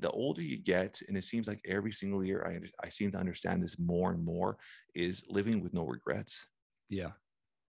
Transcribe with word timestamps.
the 0.00 0.10
older 0.10 0.42
you 0.42 0.58
get, 0.58 1.00
and 1.08 1.16
it 1.16 1.24
seems 1.24 1.48
like 1.48 1.60
every 1.66 1.92
single 1.92 2.24
year 2.24 2.44
I, 2.46 2.86
I 2.86 2.88
seem 2.88 3.10
to 3.12 3.18
understand 3.18 3.62
this 3.62 3.78
more 3.78 4.12
and 4.12 4.24
more, 4.24 4.58
is 4.94 5.24
living 5.28 5.60
with 5.62 5.74
no 5.74 5.84
regrets. 5.84 6.46
Yeah. 6.88 7.12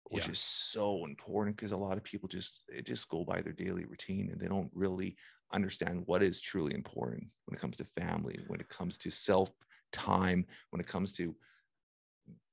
Which 0.10 0.26
Yeah. 0.26 0.32
is 0.32 0.40
so 0.40 1.06
important 1.06 1.56
because 1.58 1.72
a 1.72 1.78
lot 1.78 1.98
of 1.98 2.04
people 2.04 2.28
just 2.30 2.64
they 2.70 2.82
just 2.82 3.10
go 3.10 3.24
by 3.26 3.42
their 3.42 3.54
daily 3.54 3.86
routine 3.86 4.30
and 4.32 4.40
they 4.40 4.48
don't 4.48 4.70
really 4.74 5.18
understand 5.54 6.04
what 6.06 6.22
is 6.22 6.42
truly 6.42 6.74
important 6.74 7.24
when 7.46 7.56
it 7.56 7.60
comes 7.62 7.78
to 7.78 7.86
family, 7.86 8.40
when 8.48 8.60
it 8.60 8.70
comes 8.70 8.98
to 9.00 9.10
self 9.12 9.52
time, 9.92 10.46
when 10.70 10.80
it 10.80 10.88
comes 10.88 11.14
to 11.14 11.36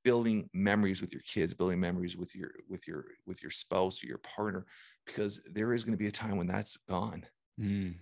building 0.04 0.48
memories 0.52 1.00
with 1.00 1.12
your 1.12 1.22
kids, 1.22 1.52
building 1.54 1.80
memories 1.80 2.16
with 2.16 2.34
your 2.34 2.52
with 2.68 2.86
your 2.86 3.04
with 3.26 3.42
your 3.42 3.50
spouse 3.50 4.02
or 4.02 4.06
your 4.06 4.18
partner, 4.18 4.66
because 5.06 5.40
there 5.50 5.74
is 5.74 5.84
going 5.84 5.92
to 5.92 5.98
be 5.98 6.06
a 6.06 6.12
time 6.12 6.36
when 6.36 6.46
that's 6.46 6.76
gone 6.88 7.26
Mm, 7.58 7.94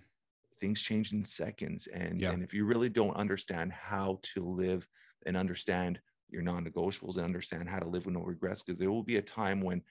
things 0.59 0.81
change 0.81 1.13
in 1.13 1.23
seconds 1.25 1.87
and 1.87 2.21
Yeah. 2.21 2.31
and 2.31 2.43
if 2.43 2.53
you 2.53 2.65
really 2.65 2.89
don't 2.89 3.15
understand 3.15 3.71
how 3.71 4.19
to 4.33 4.43
live 4.43 4.87
and 5.25 5.37
understand 5.37 6.01
your 6.29 6.41
non-negotiables 6.41 7.15
and 7.17 7.25
understand 7.25 7.69
how 7.69 7.79
to 7.79 7.87
live 7.89 8.05
with 8.05 8.15
no 8.15 8.21
regrets 8.21 8.63
because 8.63 8.79
there 8.79 8.91
will 8.91 9.03
be 9.03 9.17
a 9.17 9.21
time 9.21 9.61
when 9.61 9.81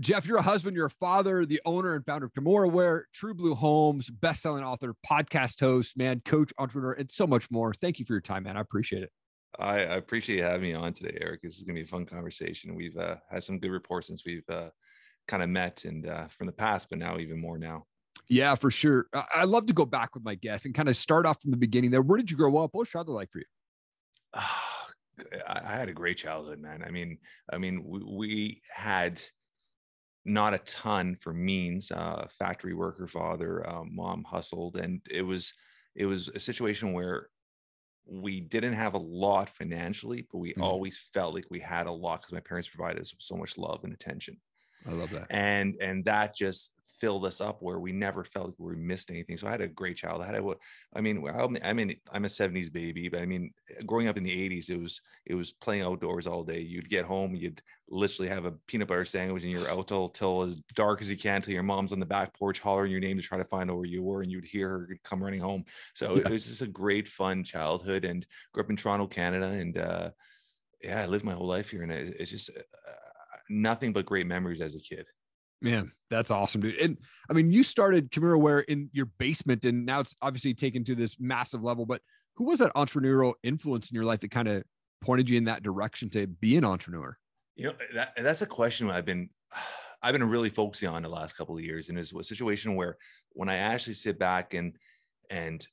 Jeff, 0.00 0.26
you're 0.26 0.38
a 0.38 0.42
husband, 0.42 0.76
you're 0.76 0.86
a 0.86 0.90
father, 0.90 1.46
the 1.46 1.60
owner 1.64 1.94
and 1.94 2.04
founder 2.04 2.26
of 2.26 2.32
Kimurawear, 2.32 3.02
True 3.12 3.34
Blue 3.34 3.54
Homes, 3.54 4.10
best-selling 4.10 4.64
author, 4.64 4.94
podcast 5.08 5.60
host, 5.60 5.96
man, 5.96 6.20
coach, 6.24 6.52
entrepreneur, 6.58 6.92
and 6.92 7.10
so 7.10 7.26
much 7.26 7.50
more. 7.50 7.72
Thank 7.72 7.98
you 7.98 8.04
for 8.04 8.12
your 8.12 8.20
time, 8.20 8.44
man. 8.44 8.56
I 8.56 8.60
appreciate 8.60 9.02
it. 9.02 9.10
I, 9.58 9.78
I 9.78 9.96
appreciate 9.96 10.36
you 10.36 10.42
having 10.42 10.62
me 10.62 10.74
on 10.74 10.92
today, 10.92 11.16
Erik. 11.20 11.42
This 11.42 11.56
is 11.56 11.62
going 11.62 11.76
to 11.76 11.82
be 11.82 11.84
a 11.84 11.88
fun 11.88 12.04
conversation. 12.04 12.74
We've 12.74 12.96
uh, 12.96 13.16
had 13.30 13.42
some 13.42 13.58
good 13.58 13.70
reports 13.70 14.08
since 14.08 14.24
we've 14.26 14.48
uh, 14.50 14.68
kind 15.28 15.42
of 15.42 15.48
met 15.48 15.84
and 15.84 16.06
uh, 16.06 16.28
from 16.28 16.46
the 16.46 16.52
past, 16.52 16.88
but 16.90 16.98
now 16.98 17.18
even 17.18 17.40
more 17.40 17.58
now. 17.58 17.84
Yeah, 18.28 18.54
for 18.56 18.70
sure. 18.70 19.06
I, 19.12 19.44
love 19.44 19.66
to 19.66 19.72
go 19.72 19.84
back 19.84 20.14
with 20.14 20.24
my 20.24 20.34
guests 20.34 20.66
and 20.66 20.74
kind 20.74 20.88
of 20.88 20.96
start 20.96 21.26
off 21.26 21.40
from 21.40 21.52
the 21.52 21.56
beginning 21.56 21.90
there. 21.90 22.02
Where 22.02 22.16
did 22.16 22.30
you 22.30 22.36
grow 22.36 22.56
up? 22.58 22.74
What 22.74 22.80
was 22.80 22.88
childhood 22.88 23.14
like 23.14 23.30
for 23.30 23.38
you? 23.38 23.44
I, 24.34 25.60
I 25.64 25.76
had 25.76 25.88
a 25.88 25.94
great 25.94 26.18
childhood, 26.18 26.60
man. 26.60 26.82
I 26.84 26.90
mean, 26.90 27.18
I 27.50 27.58
mean, 27.58 27.84
we, 27.84 28.02
we 28.04 28.62
had 28.68 29.22
not 30.26 30.54
a 30.54 30.58
ton 30.60 31.16
for 31.16 31.32
means. 31.34 31.92
Uh, 31.92 32.28
factory 32.30 32.74
worker 32.74 33.06
father, 33.06 33.68
uh, 33.68 33.84
mom 33.84 34.24
hustled, 34.24 34.76
and 34.76 35.02
it 35.10 35.22
was 35.22 35.54
it 35.94 36.06
was 36.06 36.28
a 36.28 36.40
situation 36.40 36.92
where 36.92 37.30
we 38.06 38.40
didn't 38.40 38.74
have 38.74 38.94
a 38.94 38.98
lot 38.98 39.50
financially, 39.50 40.26
but 40.30 40.38
we 40.38 40.54
Mhm. 40.56 40.56
always 40.56 40.98
felt 40.98 41.34
like 41.34 41.46
we 41.50 41.60
had 41.60 41.86
a 41.86 41.92
lot 41.92 42.20
because 42.22 42.32
my 42.32 42.40
parents 42.40 42.68
provided 42.68 43.00
us 43.00 43.12
with 43.12 43.22
so 43.22 43.36
much 43.36 43.58
love 43.58 43.84
and 43.84 43.92
attention. 43.92 44.40
I 44.86 44.92
love 44.92 45.10
that. 45.10 45.30
and 45.30 45.76
and 45.80 46.04
that 46.04 46.34
just 46.34 46.72
filled 47.00 47.24
us 47.26 47.40
up 47.40 47.62
where 47.62 47.78
we 47.80 47.92
never 47.92 48.24
felt 48.24 48.46
like 48.48 48.54
we 48.58 48.76
missed 48.76 49.10
anything. 49.10 49.36
So 49.36 49.46
I 49.46 49.50
had 49.50 49.60
a 49.60 49.68
great 49.68 49.96
childhood. 49.96 50.22
I 50.22 50.26
had 50.26 50.34
a, 50.36 50.42
what- 50.42 50.58
I 50.94 51.00
mean, 51.00 51.26
I 51.62 51.72
mean, 51.72 52.00
I'm 52.10 52.24
a 52.24 52.28
'70s 52.28 52.70
baby, 52.70 53.08
but 53.08 53.20
I 53.20 53.26
mean, 53.26 53.52
growing 53.84 54.08
up 54.08 54.16
in 54.16 54.24
the 54.24 54.32
'80s, 54.32 54.70
it 54.70 54.76
was 54.78 55.00
it 55.26 55.34
was 55.34 55.52
playing 55.52 55.82
outdoors 55.82 56.26
all 56.26 56.44
day. 56.44 56.60
You'd 56.60 56.88
get 56.88 57.04
home, 57.04 57.34
you'd 57.34 57.62
literally 57.88 58.28
have 58.28 58.44
a 58.44 58.52
peanut 58.66 58.88
butter 58.88 59.04
sandwich, 59.04 59.42
and 59.42 59.52
you're 59.52 59.68
out 59.70 59.88
till 59.88 60.08
till 60.08 60.42
as 60.42 60.56
dark 60.74 61.00
as 61.00 61.10
you 61.10 61.16
can, 61.16 61.42
till 61.42 61.54
your 61.54 61.62
mom's 61.62 61.92
on 61.92 62.00
the 62.00 62.06
back 62.06 62.34
porch 62.34 62.60
hollering 62.60 62.90
your 62.90 63.00
name 63.00 63.16
to 63.16 63.22
try 63.22 63.38
to 63.38 63.44
find 63.44 63.70
out 63.70 63.76
where 63.76 63.84
you 63.86 64.02
were, 64.02 64.22
and 64.22 64.30
you'd 64.30 64.44
hear 64.44 64.68
her 64.70 64.98
come 65.04 65.22
running 65.22 65.40
home. 65.40 65.64
So 65.94 66.16
Yeah. 66.16 66.22
it 66.26 66.30
was 66.30 66.46
just 66.46 66.62
a 66.62 66.66
great, 66.66 67.08
fun 67.08 67.44
childhood, 67.44 68.04
and 68.04 68.26
grew 68.52 68.62
up 68.64 68.70
in 68.70 68.76
Toronto, 68.76 69.06
Canada, 69.06 69.46
and 69.48 69.76
uh, 69.78 70.10
yeah, 70.82 71.02
I 71.02 71.06
lived 71.06 71.24
my 71.24 71.34
whole 71.34 71.46
life 71.46 71.70
here, 71.70 71.82
and 71.82 71.92
it, 71.92 72.16
it's 72.20 72.30
just 72.30 72.50
uh, 72.50 73.38
nothing 73.48 73.92
but 73.92 74.06
great 74.06 74.26
memories 74.26 74.60
as 74.60 74.74
a 74.74 74.80
kid. 74.80 75.06
Man, 75.62 75.92
that's 76.10 76.30
awesome, 76.30 76.60
dude. 76.60 76.76
And 76.76 76.98
I 77.30 77.32
mean, 77.32 77.50
you 77.50 77.62
started 77.62 78.10
Kimurawear 78.10 78.64
in 78.68 78.90
your 78.92 79.06
basement, 79.18 79.64
and 79.64 79.86
now 79.86 80.00
it's 80.00 80.14
obviously 80.20 80.54
taken 80.54 80.84
to 80.84 80.94
this 80.94 81.16
massive 81.18 81.62
level. 81.62 81.86
But 81.86 82.02
who 82.36 82.44
was 82.44 82.58
that 82.58 82.74
entrepreneurial 82.74 83.34
influence 83.42 83.90
in 83.90 83.94
your 83.94 84.04
life 84.04 84.20
that 84.20 84.30
kind 84.30 84.48
of 84.48 84.62
pointed 85.00 85.30
you 85.30 85.38
in 85.38 85.44
that 85.44 85.62
direction 85.62 86.10
to 86.10 86.26
be 86.26 86.56
an 86.56 86.64
entrepreneur? 86.64 87.16
You 87.56 87.68
know, 87.68 87.74
that, 87.94 88.12
that's 88.18 88.42
a 88.42 88.46
question 88.46 88.90
I've 88.90 89.06
been 89.06 89.30
I've 90.02 90.12
been 90.12 90.28
really 90.28 90.50
focusing 90.50 90.90
on 90.90 91.02
the 91.02 91.08
last 91.08 91.36
couple 91.36 91.56
of 91.56 91.64
years, 91.64 91.88
and 91.88 91.98
is 91.98 92.12
a 92.12 92.22
situation 92.22 92.76
where 92.76 92.96
when 93.32 93.48
I 93.48 93.56
actually 93.56 93.94
sit 93.94 94.18
back 94.18 94.54
and 94.54 94.76
and 95.30 95.66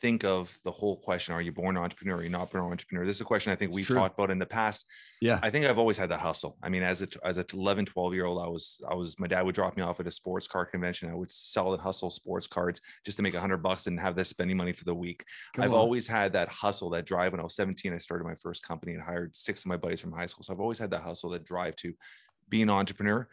think 0.00 0.24
of 0.24 0.56
the 0.64 0.70
whole 0.70 0.96
question: 0.96 1.34
Are 1.34 1.40
you 1.40 1.52
born 1.52 1.76
an 1.76 1.82
entrepreneur? 1.82 2.16
Are 2.16 2.22
you 2.22 2.28
not 2.28 2.50
born 2.50 2.64
an 2.64 2.70
entrepreneur? 2.72 3.04
This 3.06 3.16
is 3.16 3.20
a 3.20 3.24
question 3.24 3.52
I 3.52 3.56
think 3.56 3.72
we've 3.72 3.86
talked 3.86 4.18
about 4.18 4.30
in 4.30 4.38
the 4.38 4.46
past. 4.46 4.84
Yeah. 5.20 5.38
I 5.42 5.50
think 5.50 5.66
I've 5.66 5.78
always 5.78 5.96
had 5.96 6.08
the 6.08 6.16
hustle. 6.16 6.56
I 6.62 6.68
mean, 6.68 6.82
as 6.82 7.02
a 7.02 7.08
as 7.24 7.38
a 7.38 7.44
11, 7.52 7.86
12 7.86 8.14
year 8.14 8.24
old, 8.24 8.42
I 8.42 8.48
was 8.48 8.82
I 8.90 8.94
was 8.94 9.18
my 9.18 9.26
dad 9.26 9.42
would 9.42 9.54
drop 9.54 9.76
me 9.76 9.82
off 9.82 10.00
at 10.00 10.06
a 10.06 10.10
sports 10.10 10.48
car 10.48 10.66
convention. 10.66 11.10
I 11.10 11.14
would 11.14 11.30
sell 11.30 11.72
and 11.72 11.80
hustle 11.82 12.10
sports 12.10 12.46
cards 12.46 12.80
just 13.04 13.16
to 13.18 13.22
make 13.22 13.34
a 13.34 13.40
hundred 13.40 13.58
bucks 13.58 13.86
and 13.86 13.98
have 14.00 14.16
that 14.16 14.26
spending 14.26 14.56
money 14.56 14.72
for 14.72 14.84
the 14.84 14.94
week. 14.94 15.24
Come 15.54 15.64
I've 15.64 15.72
on. 15.72 15.78
always 15.78 16.06
had 16.06 16.32
that 16.32 16.48
hustle, 16.48 16.90
that 16.90 17.06
drive. 17.06 17.32
When 17.32 17.40
I 17.40 17.44
was 17.44 17.54
17, 17.54 17.92
I 17.92 17.98
started 17.98 18.24
my 18.24 18.34
first 18.42 18.62
company 18.62 18.94
and 18.94 19.02
hired 19.02 19.36
six 19.36 19.60
of 19.60 19.66
my 19.66 19.76
buddies 19.76 20.00
from 20.00 20.12
high 20.12 20.26
school. 20.26 20.42
So 20.44 20.52
I've 20.52 20.60
always 20.60 20.78
had 20.78 20.90
that 20.90 21.02
hustle, 21.02 21.30
that 21.30 21.44
drive 21.44 21.76
to 21.76 21.94
be 22.48 22.62
an 22.62 22.70
entrepreneur. 22.70 23.28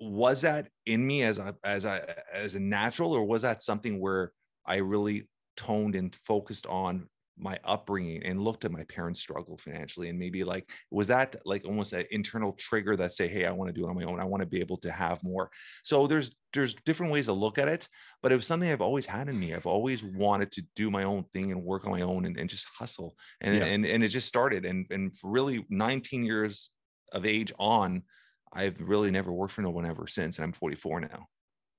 Was 0.00 0.42
that 0.42 0.68
in 0.84 1.06
me 1.06 1.22
as 1.22 1.38
a 1.38 1.56
as 1.64 1.84
a 1.84 2.14
as 2.32 2.56
a 2.56 2.60
natural, 2.60 3.12
or 3.12 3.24
was 3.24 3.42
that 3.42 3.62
something 3.62 4.00
where 4.00 4.32
I 4.66 4.76
really 4.76 5.28
toned 5.56 5.94
and 5.94 6.14
focused 6.26 6.66
on 6.66 7.08
my 7.36 7.58
upbringing 7.64 8.22
and 8.22 8.40
looked 8.40 8.64
at 8.64 8.70
my 8.70 8.84
parents' 8.84 9.20
struggle 9.20 9.58
financially 9.58 10.08
and 10.08 10.16
maybe 10.16 10.44
like 10.44 10.70
was 10.92 11.08
that 11.08 11.34
like 11.44 11.64
almost 11.64 11.92
an 11.92 12.04
internal 12.12 12.52
trigger 12.52 12.94
that 12.94 13.12
say 13.12 13.26
hey 13.26 13.44
i 13.44 13.50
want 13.50 13.68
to 13.68 13.72
do 13.72 13.84
it 13.84 13.88
on 13.88 13.96
my 13.96 14.04
own. 14.04 14.20
I 14.20 14.24
want 14.24 14.40
to 14.42 14.46
be 14.46 14.60
able 14.60 14.76
to 14.78 14.92
have 14.92 15.20
more. 15.24 15.50
So 15.82 16.06
there's 16.06 16.30
there's 16.52 16.74
different 16.86 17.10
ways 17.12 17.26
to 17.26 17.32
look 17.32 17.58
at 17.58 17.66
it 17.66 17.88
but 18.22 18.30
it 18.30 18.36
was 18.36 18.46
something 18.46 18.70
i've 18.70 18.80
always 18.80 19.06
had 19.06 19.28
in 19.28 19.38
me. 19.38 19.52
I've 19.52 19.66
always 19.66 20.04
wanted 20.04 20.52
to 20.52 20.62
do 20.76 20.90
my 20.92 21.02
own 21.02 21.24
thing 21.32 21.50
and 21.50 21.64
work 21.64 21.84
on 21.84 21.90
my 21.90 22.02
own 22.02 22.24
and, 22.24 22.38
and 22.38 22.48
just 22.48 22.66
hustle. 22.78 23.16
And, 23.40 23.56
Yeah. 23.56 23.64
and 23.64 23.84
and 23.84 24.04
it 24.04 24.08
just 24.08 24.28
started. 24.28 24.64
And 24.64 24.86
and 24.90 25.12
really 25.24 25.66
19 25.70 26.24
years 26.24 26.70
of 27.12 27.26
age 27.26 27.52
on 27.58 28.02
i've 28.52 28.80
really 28.80 29.10
never 29.10 29.32
worked 29.32 29.52
for 29.52 29.62
no 29.62 29.70
one 29.70 29.86
ever 29.86 30.06
since 30.06 30.38
and 30.38 30.44
i'm 30.44 30.52
44 30.52 31.00
now 31.00 31.26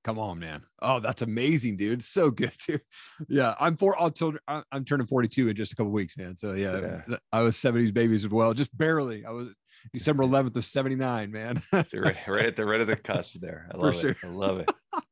Come 0.05 0.19
on, 0.19 0.37
man. 0.37 0.61
Oh, 0.83 0.99
that's 0.99 1.23
amazing, 1.23 1.77
dude. 1.77 2.03
So 2.03 2.29
good, 2.29 2.51
dude. 2.67 2.81
Yeah, 3.27 3.55
I'm 3.59 3.75
for. 3.75 3.99
I'll 3.99 4.11
tell. 4.11 4.33
I- 4.47 4.61
I'm 4.71 4.85
turning 4.85 5.07
42 5.07 5.49
in 5.49 5.55
just 5.55 5.73
a 5.73 5.75
couple 5.75 5.91
weeks, 5.91 6.15
man. 6.15 6.37
So 6.37 6.53
yeah, 6.53 7.01
Yeah. 7.09 7.17
I 7.33 7.41
was 7.41 7.57
70s 7.57 7.91
babies 7.91 8.23
as 8.23 8.29
well, 8.31 8.53
just 8.53 8.75
barely. 8.77 9.25
I 9.25 9.31
was 9.31 9.55
December 9.93 10.23
11th 10.23 10.55
of 10.57 10.63
79, 10.65 11.31
man. 11.31 11.59
right, 11.73 11.91
right 12.27 12.45
at 12.45 12.55
the 12.55 12.65
right 12.65 12.81
at 12.81 12.87
the 12.87 12.95
cusp 12.95 13.35
there 13.39 13.69
i 13.71 13.77
love 13.77 13.95
sure. 13.95 14.09
it 14.11 14.17
i 14.23 14.27
love 14.27 14.59
it 14.59 14.71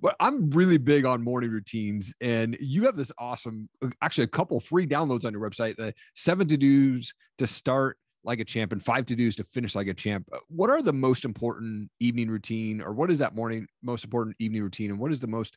Well, 0.00 0.14
I'm 0.20 0.50
really 0.50 0.78
big 0.78 1.04
on 1.04 1.22
morning 1.22 1.50
routines, 1.50 2.14
and 2.20 2.56
you 2.60 2.84
have 2.84 2.96
this 2.96 3.10
awesome, 3.18 3.68
uh, 3.84 3.88
actually, 4.00 4.24
a 4.24 4.28
couple 4.28 4.58
free 4.60 4.86
downloads 4.86 5.24
on 5.24 5.32
your 5.32 5.42
website. 5.42 5.76
The 5.76 5.94
seven 6.14 6.46
to 6.48 6.56
dos 6.56 7.12
to 7.38 7.46
start 7.46 7.96
like 8.24 8.40
a 8.40 8.44
champ, 8.44 8.72
and 8.72 8.82
five 8.82 9.06
to 9.06 9.16
dos 9.16 9.36
to 9.36 9.44
finish 9.44 9.74
like 9.74 9.88
a 9.88 9.94
champ. 9.94 10.28
Uh, 10.32 10.38
What 10.48 10.70
are 10.70 10.82
the 10.82 10.92
most 10.92 11.24
important 11.24 11.90
evening 12.00 12.30
routine, 12.30 12.80
or 12.80 12.92
what 12.92 13.10
is 13.10 13.18
that 13.18 13.34
morning 13.34 13.66
most 13.82 14.04
important 14.04 14.36
evening 14.38 14.62
routine, 14.62 14.90
and 14.90 14.98
what 14.98 15.12
is 15.12 15.20
the 15.20 15.26
most, 15.26 15.56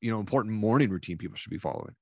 you 0.00 0.10
know, 0.10 0.20
important 0.20 0.54
morning 0.54 0.90
routine 0.90 1.18
people 1.18 1.36
should 1.36 1.50
be 1.50 1.58
following? 1.58 1.94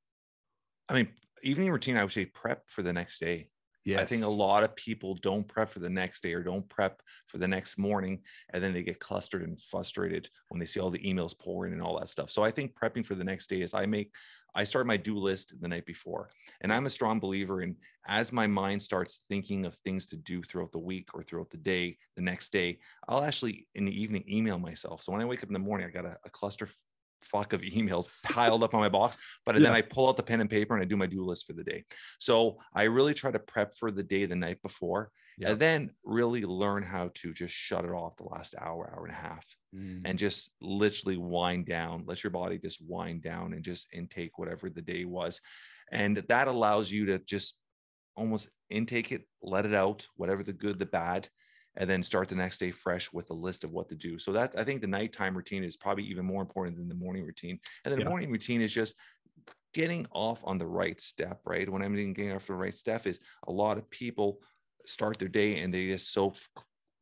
I 0.88 0.94
mean, 0.94 1.08
evening 1.42 1.70
routine, 1.70 1.96
I 1.96 2.02
would 2.02 2.12
say 2.12 2.26
prep 2.26 2.68
for 2.68 2.82
the 2.82 2.92
next 2.92 3.18
day. 3.18 3.50
Yeah, 3.84 4.00
I 4.00 4.06
think 4.06 4.22
a 4.22 4.28
lot 4.28 4.64
of 4.64 4.74
people 4.76 5.14
don't 5.16 5.46
prep 5.46 5.68
for 5.68 5.78
the 5.78 5.90
next 5.90 6.22
day 6.22 6.32
or 6.32 6.42
don't 6.42 6.66
prep 6.70 7.02
for 7.26 7.36
the 7.36 7.48
next 7.48 7.76
morning, 7.76 8.22
and 8.50 8.64
then 8.64 8.72
they 8.72 8.82
get 8.82 8.98
clustered 8.98 9.42
and 9.42 9.60
frustrated 9.60 10.30
when 10.48 10.58
they 10.58 10.64
see 10.64 10.80
all 10.80 10.88
the 10.90 11.00
emails 11.00 11.38
pouring 11.38 11.74
and 11.74 11.82
all 11.82 11.98
that 11.98 12.08
stuff. 12.08 12.30
So 12.30 12.42
I 12.42 12.50
think 12.50 12.74
prepping 12.74 13.04
for 13.04 13.14
the 13.14 13.24
next 13.24 13.48
day 13.48 13.60
is 13.60 13.74
I 13.74 13.84
make 13.84 14.14
I 14.54 14.64
start 14.64 14.86
my 14.86 14.96
do 14.96 15.16
list 15.16 15.54
the 15.60 15.68
night 15.68 15.86
before, 15.86 16.30
and 16.60 16.72
I'm 16.72 16.86
a 16.86 16.90
strong 16.90 17.20
believer 17.20 17.62
in 17.62 17.76
as 18.06 18.32
my 18.32 18.46
mind 18.46 18.82
starts 18.82 19.20
thinking 19.28 19.64
of 19.64 19.74
things 19.76 20.06
to 20.06 20.16
do 20.16 20.42
throughout 20.42 20.72
the 20.72 20.78
week 20.78 21.08
or 21.14 21.22
throughout 21.22 21.50
the 21.50 21.56
day, 21.56 21.96
the 22.16 22.22
next 22.22 22.52
day, 22.52 22.78
I'll 23.08 23.24
actually 23.24 23.66
in 23.74 23.86
the 23.86 24.02
evening 24.02 24.24
email 24.28 24.58
myself. 24.58 25.02
So 25.02 25.12
when 25.12 25.22
I 25.22 25.24
wake 25.24 25.42
up 25.42 25.48
in 25.48 25.54
the 25.54 25.58
morning, 25.58 25.86
I 25.86 25.90
got 25.90 26.04
a, 26.04 26.16
a 26.24 26.30
cluster 26.30 26.68
fuck 27.22 27.52
of 27.52 27.62
emails 27.62 28.06
piled 28.22 28.62
up 28.62 28.74
on 28.74 28.80
my 28.80 28.88
box, 28.88 29.16
but 29.46 29.56
yeah. 29.56 29.62
then 29.62 29.72
I 29.72 29.80
pull 29.80 30.08
out 30.08 30.16
the 30.16 30.22
pen 30.22 30.40
and 30.40 30.50
paper 30.50 30.74
and 30.74 30.82
I 30.82 30.86
do 30.86 30.96
my 30.96 31.06
do 31.06 31.24
list 31.24 31.46
for 31.46 31.54
the 31.54 31.64
day. 31.64 31.84
So 32.18 32.58
I 32.74 32.82
really 32.82 33.14
try 33.14 33.30
to 33.30 33.38
prep 33.38 33.74
for 33.76 33.90
the 33.90 34.02
day 34.02 34.26
the 34.26 34.36
night 34.36 34.60
before 34.62 35.10
yep. 35.38 35.52
and 35.52 35.60
then 35.60 35.90
really 36.04 36.42
learn 36.42 36.82
how 36.82 37.10
to 37.14 37.32
just 37.32 37.54
shut 37.54 37.84
it 37.84 37.90
off 37.90 38.16
the 38.16 38.24
last 38.24 38.54
hour, 38.60 38.92
hour 38.94 39.06
and 39.06 39.14
a 39.14 39.18
half 39.18 39.44
mm. 39.74 40.00
and 40.04 40.18
just 40.18 40.50
literally 40.60 41.16
wind 41.16 41.66
down, 41.66 42.04
let 42.06 42.22
your 42.22 42.30
body 42.30 42.58
just 42.58 42.80
wind 42.86 43.22
down 43.22 43.52
and 43.52 43.64
just 43.64 43.88
intake 43.92 44.38
whatever 44.38 44.70
the 44.70 44.82
day 44.82 45.04
was. 45.04 45.40
And 45.92 46.22
that 46.28 46.48
allows 46.48 46.90
you 46.90 47.06
to 47.06 47.18
just 47.18 47.56
almost 48.16 48.48
intake 48.70 49.12
it, 49.12 49.22
let 49.42 49.66
it 49.66 49.74
out, 49.74 50.06
whatever 50.16 50.42
the 50.42 50.52
good, 50.52 50.78
the 50.78 50.86
bad, 50.86 51.28
and 51.76 51.90
then 51.90 52.02
start 52.02 52.28
the 52.28 52.36
next 52.36 52.58
day 52.58 52.70
fresh 52.70 53.12
with 53.12 53.30
a 53.30 53.34
list 53.34 53.64
of 53.64 53.72
what 53.72 53.88
to 53.88 53.96
do. 53.96 54.18
So 54.18 54.32
that 54.32 54.54
I 54.56 54.64
think 54.64 54.80
the 54.80 54.86
nighttime 54.86 55.36
routine 55.36 55.64
is 55.64 55.76
probably 55.76 56.04
even 56.04 56.24
more 56.24 56.42
important 56.42 56.76
than 56.76 56.88
the 56.88 56.94
morning 56.94 57.24
routine. 57.24 57.58
And 57.84 57.92
then 57.92 57.98
yeah. 57.98 58.04
the 58.04 58.10
morning 58.10 58.30
routine 58.30 58.62
is 58.62 58.72
just 58.72 58.94
getting 59.72 60.06
off 60.12 60.40
on 60.44 60.56
the 60.56 60.66
right 60.66 61.00
step, 61.00 61.40
right? 61.44 61.68
When 61.68 61.82
I'm 61.82 61.94
getting 61.94 62.32
off 62.32 62.46
the 62.46 62.54
right 62.54 62.74
step 62.74 63.06
is 63.06 63.18
a 63.48 63.52
lot 63.52 63.76
of 63.76 63.90
people 63.90 64.38
start 64.86 65.18
their 65.18 65.28
day 65.28 65.60
and 65.60 65.72
they 65.72 65.86
just 65.88 66.12
so 66.12 66.34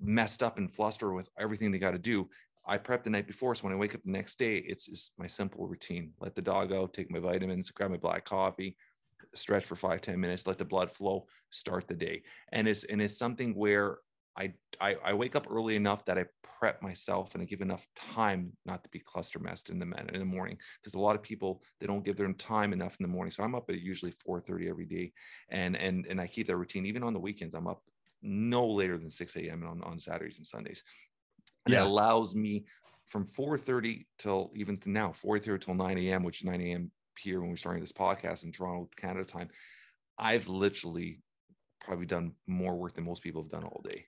messed 0.00 0.42
up 0.42 0.58
and 0.58 0.72
flustered 0.72 1.14
with 1.14 1.28
everything 1.38 1.70
they 1.70 1.78
got 1.78 1.92
to 1.92 1.98
do. 1.98 2.28
I 2.66 2.78
prep 2.78 3.02
the 3.02 3.10
night 3.10 3.26
before. 3.26 3.54
So 3.54 3.64
when 3.64 3.72
I 3.72 3.76
wake 3.76 3.94
up 3.94 4.02
the 4.04 4.10
next 4.12 4.38
day, 4.38 4.58
it's 4.58 4.86
just 4.86 5.12
my 5.18 5.26
simple 5.26 5.66
routine. 5.66 6.12
Let 6.20 6.34
the 6.34 6.42
dog 6.42 6.72
out, 6.72 6.92
take 6.92 7.10
my 7.10 7.18
vitamins, 7.18 7.70
grab 7.70 7.90
my 7.90 7.96
black 7.96 8.24
coffee, 8.24 8.76
stretch 9.34 9.64
for 9.64 9.76
five 9.76 10.00
ten 10.00 10.20
minutes, 10.20 10.46
let 10.46 10.58
the 10.58 10.64
blood 10.64 10.92
flow, 10.92 11.26
start 11.50 11.88
the 11.88 11.94
day. 11.94 12.22
And 12.52 12.68
it's 12.68 12.84
and 12.84 13.02
it's 13.02 13.18
something 13.18 13.54
where 13.54 13.98
I, 14.36 14.54
I, 14.80 14.96
I 15.04 15.12
wake 15.12 15.36
up 15.36 15.46
early 15.50 15.76
enough 15.76 16.04
that 16.06 16.18
I 16.18 16.24
prep 16.62 16.80
myself 16.80 17.34
and 17.34 17.42
I 17.42 17.44
give 17.44 17.60
enough 17.60 17.84
time 17.96 18.52
not 18.64 18.84
to 18.84 18.90
be 18.90 19.00
cluster 19.00 19.40
messed 19.40 19.68
in 19.68 19.80
the 19.80 19.86
in 20.12 20.20
the 20.20 20.24
morning 20.24 20.56
because 20.80 20.94
a 20.94 20.98
lot 20.98 21.16
of 21.16 21.22
people 21.22 21.60
they 21.80 21.88
don't 21.88 22.04
give 22.04 22.16
their 22.16 22.32
time 22.34 22.72
enough 22.72 22.96
in 23.00 23.02
the 23.02 23.08
morning. 23.08 23.32
So 23.32 23.42
I'm 23.42 23.56
up 23.56 23.68
at 23.68 23.80
usually 23.80 24.12
4:30 24.24 24.68
every 24.68 24.86
day, 24.86 25.12
and 25.48 25.76
and 25.76 26.06
and 26.06 26.20
I 26.20 26.28
keep 26.28 26.46
that 26.46 26.56
routine 26.56 26.86
even 26.86 27.02
on 27.02 27.14
the 27.14 27.18
weekends. 27.18 27.56
I'm 27.56 27.66
up 27.66 27.82
no 28.22 28.64
later 28.64 28.96
than 28.96 29.10
6 29.10 29.36
a.m. 29.38 29.66
on 29.66 29.82
on 29.82 29.98
Saturdays 29.98 30.38
and 30.38 30.46
Sundays. 30.46 30.84
And 31.66 31.72
yeah. 31.72 31.80
it 31.80 31.86
allows 31.86 32.36
me 32.36 32.64
from 33.06 33.26
4:30 33.26 34.06
till 34.20 34.52
even 34.54 34.78
to 34.82 34.90
now 34.90 35.08
4:30 35.10 35.62
till 35.62 35.74
9 35.74 35.98
a.m., 35.98 36.22
which 36.22 36.42
is 36.42 36.44
9 36.44 36.60
a.m. 36.60 36.92
here 37.18 37.40
when 37.40 37.50
we're 37.50 37.56
starting 37.56 37.82
this 37.82 37.90
podcast 37.90 38.44
in 38.44 38.52
Toronto, 38.52 38.88
Canada 38.96 39.24
time. 39.24 39.48
I've 40.16 40.46
literally 40.46 41.22
probably 41.80 42.06
done 42.06 42.34
more 42.46 42.76
work 42.76 42.94
than 42.94 43.02
most 43.02 43.24
people 43.24 43.42
have 43.42 43.50
done 43.50 43.64
all 43.64 43.82
day 43.82 44.06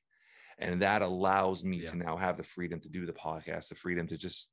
and 0.58 0.80
that 0.82 1.02
allows 1.02 1.64
me 1.64 1.78
yeah. 1.78 1.90
to 1.90 1.96
now 1.96 2.16
have 2.16 2.36
the 2.36 2.42
freedom 2.42 2.80
to 2.80 2.88
do 2.88 3.06
the 3.06 3.12
podcast 3.12 3.68
the 3.68 3.74
freedom 3.74 4.06
to 4.06 4.16
just 4.16 4.50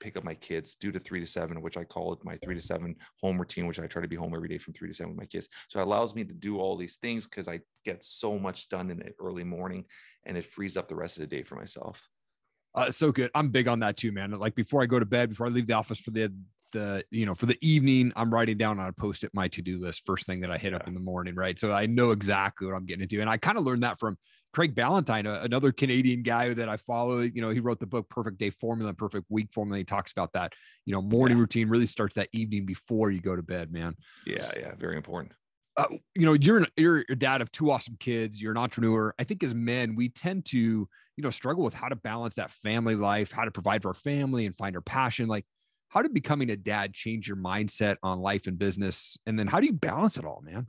pick 0.00 0.16
up 0.16 0.24
my 0.24 0.34
kids 0.34 0.76
do 0.80 0.90
to 0.90 0.98
three 0.98 1.20
to 1.20 1.26
seven 1.26 1.62
which 1.62 1.76
i 1.76 1.84
call 1.84 2.12
it 2.12 2.18
my 2.24 2.36
three 2.38 2.54
to 2.54 2.60
seven 2.60 2.94
home 3.20 3.38
routine 3.38 3.66
which 3.66 3.78
i 3.78 3.86
try 3.86 4.02
to 4.02 4.08
be 4.08 4.16
home 4.16 4.34
every 4.34 4.48
day 4.48 4.58
from 4.58 4.74
three 4.74 4.88
to 4.88 4.94
seven 4.94 5.12
with 5.12 5.18
my 5.18 5.26
kids 5.26 5.48
so 5.68 5.80
it 5.80 5.84
allows 5.84 6.14
me 6.14 6.24
to 6.24 6.34
do 6.34 6.58
all 6.58 6.76
these 6.76 6.96
things 6.96 7.26
because 7.26 7.48
i 7.48 7.60
get 7.84 8.02
so 8.02 8.38
much 8.38 8.68
done 8.68 8.90
in 8.90 8.98
the 8.98 9.12
early 9.20 9.44
morning 9.44 9.84
and 10.26 10.36
it 10.36 10.44
frees 10.44 10.76
up 10.76 10.88
the 10.88 10.96
rest 10.96 11.16
of 11.16 11.20
the 11.20 11.26
day 11.26 11.42
for 11.42 11.54
myself 11.54 12.02
uh, 12.74 12.90
so 12.90 13.12
good. 13.12 13.30
I'm 13.34 13.50
big 13.50 13.68
on 13.68 13.80
that 13.80 13.96
too, 13.96 14.10
man. 14.10 14.32
Like 14.32 14.54
before 14.54 14.82
I 14.82 14.86
go 14.86 14.98
to 14.98 15.06
bed, 15.06 15.30
before 15.30 15.46
I 15.46 15.50
leave 15.50 15.66
the 15.66 15.74
office 15.74 16.00
for 16.00 16.10
the 16.10 16.32
the 16.72 17.04
you 17.10 17.24
know 17.24 17.34
for 17.34 17.46
the 17.46 17.56
evening, 17.60 18.12
I'm 18.16 18.34
writing 18.34 18.58
down 18.58 18.80
on 18.80 18.88
a 18.88 18.92
post-it 18.92 19.30
my 19.32 19.48
to-do 19.48 19.78
list 19.78 20.04
first 20.04 20.26
thing 20.26 20.40
that 20.40 20.50
I 20.50 20.58
hit 20.58 20.72
yeah. 20.72 20.78
up 20.78 20.88
in 20.88 20.94
the 20.94 21.00
morning, 21.00 21.36
right? 21.36 21.58
So 21.58 21.72
I 21.72 21.86
know 21.86 22.10
exactly 22.10 22.66
what 22.66 22.74
I'm 22.74 22.84
getting 22.84 23.02
into, 23.02 23.20
and 23.20 23.30
I 23.30 23.36
kind 23.36 23.56
of 23.56 23.64
learned 23.64 23.84
that 23.84 24.00
from 24.00 24.18
Craig 24.54 24.74
Ballantyne, 24.74 25.26
another 25.26 25.72
Canadian 25.72 26.22
guy 26.22 26.54
that 26.54 26.68
I 26.68 26.76
follow, 26.76 27.18
you 27.18 27.42
know, 27.42 27.50
he 27.50 27.58
wrote 27.58 27.80
the 27.80 27.86
book 27.86 28.08
Perfect 28.08 28.38
Day 28.38 28.50
Formula, 28.50 28.94
Perfect 28.94 29.26
Week 29.28 29.48
Formula. 29.52 29.78
He 29.78 29.84
talks 29.84 30.12
about 30.12 30.32
that, 30.34 30.52
you 30.86 30.94
know, 30.94 31.02
morning 31.02 31.36
yeah. 31.36 31.42
routine 31.42 31.68
really 31.68 31.86
starts 31.86 32.14
that 32.14 32.28
evening 32.32 32.64
before 32.64 33.10
you 33.10 33.20
go 33.20 33.34
to 33.34 33.42
bed, 33.42 33.72
man. 33.72 33.96
Yeah, 34.24 34.52
yeah, 34.56 34.74
very 34.78 34.96
important. 34.96 35.32
Uh, 35.76 35.86
you 36.14 36.24
know, 36.24 36.34
you're 36.34 36.58
an, 36.58 36.66
you're 36.76 37.04
a 37.10 37.16
dad 37.16 37.40
of 37.40 37.50
two 37.50 37.72
awesome 37.72 37.96
kids. 37.98 38.40
You're 38.40 38.52
an 38.52 38.58
entrepreneur. 38.58 39.12
I 39.18 39.24
think 39.24 39.42
as 39.42 39.56
men, 39.56 39.96
we 39.96 40.08
tend 40.08 40.44
to, 40.46 40.58
you 40.58 40.88
know, 41.18 41.30
struggle 41.30 41.64
with 41.64 41.74
how 41.74 41.88
to 41.88 41.96
balance 41.96 42.36
that 42.36 42.52
family 42.52 42.94
life, 42.94 43.32
how 43.32 43.44
to 43.44 43.50
provide 43.50 43.82
for 43.82 43.88
our 43.88 43.94
family 43.94 44.46
and 44.46 44.56
find 44.56 44.76
our 44.76 44.82
passion. 44.82 45.26
Like, 45.26 45.46
how 45.88 46.00
did 46.00 46.14
becoming 46.14 46.50
a 46.50 46.56
dad 46.56 46.92
change 46.94 47.26
your 47.26 47.36
mindset 47.36 47.96
on 48.04 48.20
life 48.20 48.46
and 48.46 48.56
business? 48.56 49.18
And 49.26 49.36
then 49.36 49.48
how 49.48 49.58
do 49.58 49.66
you 49.66 49.72
balance 49.72 50.16
it 50.16 50.24
all, 50.24 50.44
man? 50.44 50.68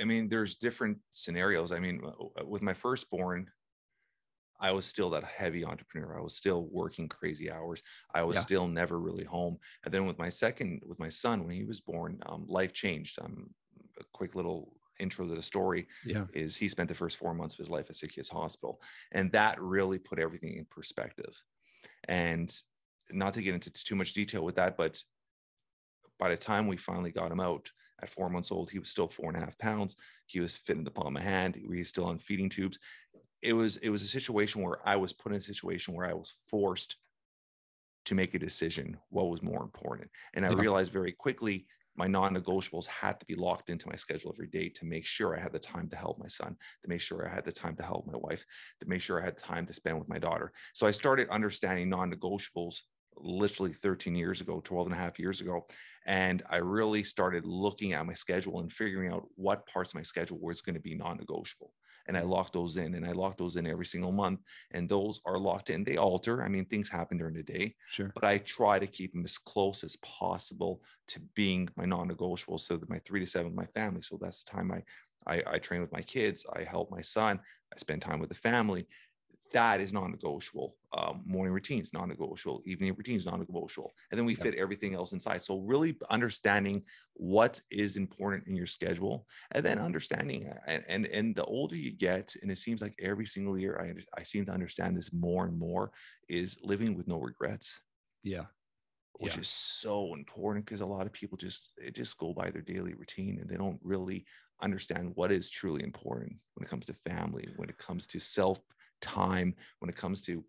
I 0.00 0.04
mean, 0.04 0.28
there's 0.28 0.56
different 0.56 0.98
scenarios. 1.12 1.72
I 1.72 1.78
mean, 1.78 2.02
with 2.44 2.62
my 2.62 2.74
firstborn, 2.74 3.48
I 4.60 4.70
was 4.72 4.86
still 4.86 5.10
that 5.10 5.24
heavy 5.24 5.64
entrepreneur. 5.64 6.18
I 6.18 6.22
was 6.22 6.36
still 6.36 6.68
working 6.70 7.08
crazy 7.08 7.50
hours. 7.50 7.82
I 8.14 8.22
was 8.22 8.36
yeah. 8.36 8.42
still 8.42 8.68
never 8.68 8.98
really 8.98 9.24
home. 9.24 9.58
And 9.84 9.92
then 9.92 10.06
with 10.06 10.18
my 10.18 10.28
second, 10.28 10.82
with 10.86 10.98
my 10.98 11.08
son, 11.08 11.44
when 11.44 11.54
he 11.54 11.64
was 11.64 11.80
born, 11.80 12.20
um, 12.26 12.46
life 12.48 12.72
changed. 12.72 13.18
Um, 13.20 13.50
a 14.00 14.04
quick 14.12 14.34
little 14.34 14.72
intro 15.00 15.26
to 15.26 15.34
the 15.34 15.42
story 15.42 15.86
yeah. 16.04 16.24
is 16.32 16.56
he 16.56 16.68
spent 16.68 16.88
the 16.88 16.94
first 16.94 17.16
four 17.16 17.34
months 17.34 17.54
of 17.54 17.58
his 17.58 17.70
life 17.70 17.86
at 17.90 17.96
Sick 17.96 18.14
Kids 18.14 18.28
Hospital, 18.28 18.80
and 19.12 19.30
that 19.32 19.60
really 19.60 19.98
put 19.98 20.18
everything 20.18 20.56
in 20.56 20.66
perspective. 20.70 21.34
And 22.08 22.54
not 23.10 23.34
to 23.34 23.42
get 23.42 23.54
into 23.54 23.72
too 23.72 23.96
much 23.96 24.14
detail 24.14 24.44
with 24.44 24.56
that, 24.56 24.76
but 24.76 25.00
by 26.18 26.30
the 26.30 26.36
time 26.36 26.66
we 26.66 26.76
finally 26.76 27.10
got 27.10 27.30
him 27.30 27.40
out, 27.40 27.68
at 28.04 28.10
four 28.10 28.28
months 28.28 28.52
old, 28.52 28.70
he 28.70 28.78
was 28.78 28.90
still 28.90 29.08
four 29.08 29.28
and 29.28 29.36
a 29.36 29.40
half 29.40 29.58
pounds. 29.58 29.96
He 30.26 30.38
was 30.38 30.56
fit 30.56 30.76
in 30.76 30.84
the 30.84 30.90
palm 30.90 31.08
of 31.08 31.12
my 31.14 31.22
hand. 31.22 31.56
He's 31.56 31.88
still 31.88 32.04
on 32.04 32.18
feeding 32.18 32.48
tubes. 32.48 32.78
It 33.42 33.54
was 33.54 33.78
it 33.78 33.88
was 33.88 34.02
a 34.02 34.08
situation 34.08 34.62
where 34.62 34.78
I 34.88 34.96
was 34.96 35.12
put 35.12 35.32
in 35.32 35.38
a 35.38 35.40
situation 35.40 35.94
where 35.94 36.06
I 36.06 36.14
was 36.14 36.32
forced 36.48 36.96
to 38.04 38.14
make 38.14 38.34
a 38.34 38.38
decision 38.38 38.98
what 39.08 39.28
was 39.28 39.42
more 39.42 39.62
important. 39.62 40.10
And 40.34 40.46
I 40.46 40.50
yeah. 40.50 40.60
realized 40.60 40.92
very 40.92 41.12
quickly 41.12 41.66
my 41.96 42.06
non-negotiables 42.06 42.86
had 42.86 43.20
to 43.20 43.26
be 43.26 43.36
locked 43.36 43.70
into 43.70 43.88
my 43.88 43.96
schedule 43.96 44.32
every 44.34 44.48
day 44.48 44.68
to 44.68 44.84
make 44.84 45.04
sure 45.04 45.36
I 45.36 45.40
had 45.40 45.52
the 45.52 45.58
time 45.58 45.88
to 45.90 45.96
help 45.96 46.18
my 46.18 46.26
son, 46.26 46.56
to 46.82 46.88
make 46.88 47.00
sure 47.00 47.28
I 47.28 47.34
had 47.34 47.44
the 47.44 47.52
time 47.52 47.76
to 47.76 47.84
help 47.84 48.06
my 48.06 48.16
wife, 48.16 48.44
to 48.80 48.88
make 48.88 49.00
sure 49.00 49.20
I 49.20 49.24
had 49.24 49.38
time 49.38 49.64
to 49.66 49.72
spend 49.72 49.98
with 49.98 50.08
my 50.08 50.18
daughter. 50.18 50.52
So 50.72 50.86
I 50.86 50.90
started 50.90 51.28
understanding 51.30 51.88
non-negotiables 51.88 52.80
literally 53.16 53.72
13 53.72 54.14
years 54.14 54.40
ago, 54.40 54.60
12 54.64 54.88
and 54.88 54.94
a 54.94 54.98
half 54.98 55.18
years 55.18 55.40
ago. 55.40 55.66
And 56.06 56.42
I 56.50 56.56
really 56.56 57.02
started 57.02 57.44
looking 57.44 57.94
at 57.94 58.06
my 58.06 58.12
schedule 58.12 58.60
and 58.60 58.72
figuring 58.72 59.12
out 59.12 59.26
what 59.36 59.66
parts 59.66 59.90
of 59.90 59.96
my 59.96 60.02
schedule 60.02 60.38
was 60.38 60.60
going 60.60 60.74
to 60.74 60.80
be 60.80 60.94
non 60.94 61.16
negotiable. 61.16 61.72
And 62.06 62.16
I 62.16 62.20
mm. 62.20 62.28
locked 62.28 62.52
those 62.52 62.76
in 62.76 62.94
and 62.94 63.06
I 63.06 63.12
locked 63.12 63.38
those 63.38 63.56
in 63.56 63.66
every 63.66 63.86
single 63.86 64.12
month. 64.12 64.40
And 64.72 64.88
those 64.88 65.20
are 65.24 65.38
locked 65.38 65.70
in. 65.70 65.84
They 65.84 65.96
alter. 65.96 66.42
I 66.42 66.48
mean, 66.48 66.66
things 66.66 66.90
happen 66.90 67.16
during 67.16 67.34
the 67.34 67.42
day. 67.42 67.74
Sure. 67.90 68.12
But 68.14 68.24
I 68.24 68.38
try 68.38 68.78
to 68.78 68.86
keep 68.86 69.12
them 69.12 69.24
as 69.24 69.38
close 69.38 69.82
as 69.82 69.96
possible 69.96 70.82
to 71.08 71.20
being 71.34 71.68
my 71.76 71.86
non 71.86 72.08
negotiable 72.08 72.58
so 72.58 72.76
that 72.76 72.90
my 72.90 72.98
three 73.00 73.20
to 73.20 73.26
seven, 73.26 73.54
my 73.54 73.66
family. 73.66 74.02
So 74.02 74.18
that's 74.20 74.42
the 74.42 74.50
time 74.50 74.72
I, 74.72 74.82
I, 75.26 75.42
I 75.54 75.58
train 75.58 75.80
with 75.80 75.92
my 75.92 76.02
kids. 76.02 76.44
I 76.52 76.64
help 76.64 76.90
my 76.90 77.00
son. 77.00 77.40
I 77.72 77.78
spend 77.78 78.02
time 78.02 78.20
with 78.20 78.28
the 78.28 78.34
family 78.34 78.86
that 79.54 79.80
is 79.80 79.92
non-negotiable. 79.92 80.76
Um, 80.92 81.22
morning 81.24 81.52
routines 81.52 81.92
non-negotiable, 81.92 82.62
evening 82.66 82.94
routines 82.96 83.24
non-negotiable, 83.24 83.94
and 84.10 84.18
then 84.18 84.26
we 84.26 84.34
fit 84.34 84.54
everything 84.56 84.94
else 84.94 85.12
inside. 85.12 85.42
So 85.42 85.58
really 85.60 85.96
understanding 86.10 86.82
what 87.14 87.60
is 87.70 87.96
important 87.96 88.46
in 88.46 88.56
your 88.56 88.66
schedule, 88.66 89.26
and 89.52 89.64
then 89.64 89.78
understanding 89.78 90.52
and 90.66 90.84
and, 90.88 91.06
and 91.06 91.34
the 91.34 91.44
older 91.44 91.76
you 91.76 91.92
get, 91.92 92.34
and 92.42 92.50
it 92.50 92.58
seems 92.58 92.82
like 92.82 92.94
every 93.00 93.26
single 93.26 93.56
year 93.56 93.80
I 93.80 94.20
I 94.20 94.24
seem 94.24 94.44
to 94.46 94.52
understand 94.52 94.96
this 94.96 95.12
more 95.12 95.46
and 95.46 95.58
more 95.58 95.92
is 96.28 96.58
living 96.62 96.94
with 96.96 97.08
no 97.08 97.18
regrets. 97.18 97.80
Yeah. 98.22 98.46
Which 99.20 99.34
yeah. 99.34 99.42
is 99.42 99.48
so 99.48 100.14
important 100.14 100.66
because 100.66 100.80
a 100.80 100.86
lot 100.86 101.06
of 101.06 101.12
people 101.12 101.38
just 101.38 101.70
they 101.80 101.92
just 101.92 102.18
go 102.18 102.34
by 102.34 102.50
their 102.50 102.62
daily 102.62 102.94
routine 102.94 103.38
and 103.40 103.48
they 103.48 103.56
don't 103.56 103.78
really 103.82 104.26
understand 104.60 105.12
what 105.14 105.30
is 105.30 105.50
truly 105.50 105.84
important 105.84 106.32
when 106.54 106.64
it 106.64 106.70
comes 106.70 106.86
to 106.86 106.94
family, 107.08 107.48
when 107.56 107.68
it 107.68 107.78
comes 107.78 108.06
to 108.08 108.18
self 108.18 108.60
time 109.00 109.54
when 109.78 109.88
it 109.88 109.96
comes 109.96 110.22
to 110.22 110.44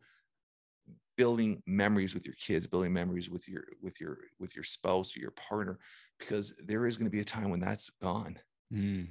building 1.17 1.61
memories 1.65 2.13
with 2.13 2.25
your 2.25 2.35
kids 2.35 2.67
building 2.67 2.91
memories 2.91 3.29
with 3.29 3.47
your 3.47 3.63
with 3.81 4.01
your 4.01 4.17
with 4.39 4.53
your 4.55 4.63
spouse 4.63 5.15
or 5.15 5.19
your 5.19 5.31
partner 5.31 5.79
because 6.19 6.53
there 6.65 6.85
is 6.85 6.97
going 6.97 7.05
to 7.05 7.11
be 7.11 7.21
a 7.21 7.25
time 7.25 7.49
when 7.49 7.59
that's 7.59 7.89
gone 8.01 8.37
mm. 8.73 9.07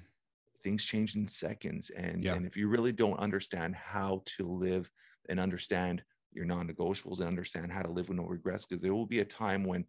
things 0.62 0.84
change 0.84 1.16
in 1.16 1.26
seconds 1.26 1.90
and 1.96 2.22
yeah. 2.22 2.34
and 2.34 2.46
if 2.46 2.56
you 2.56 2.68
really 2.68 2.92
don't 2.92 3.18
understand 3.18 3.74
how 3.74 4.22
to 4.26 4.46
live 4.46 4.90
and 5.30 5.40
understand 5.40 6.02
your 6.34 6.44
non-negotiables 6.44 7.20
and 7.20 7.28
understand 7.28 7.72
how 7.72 7.80
to 7.80 7.90
live 7.90 8.08
with 8.08 8.18
no 8.18 8.24
regrets 8.24 8.66
because 8.66 8.82
there 8.82 8.94
will 8.94 9.06
be 9.06 9.20
a 9.20 9.24
time 9.24 9.64
when 9.64 9.84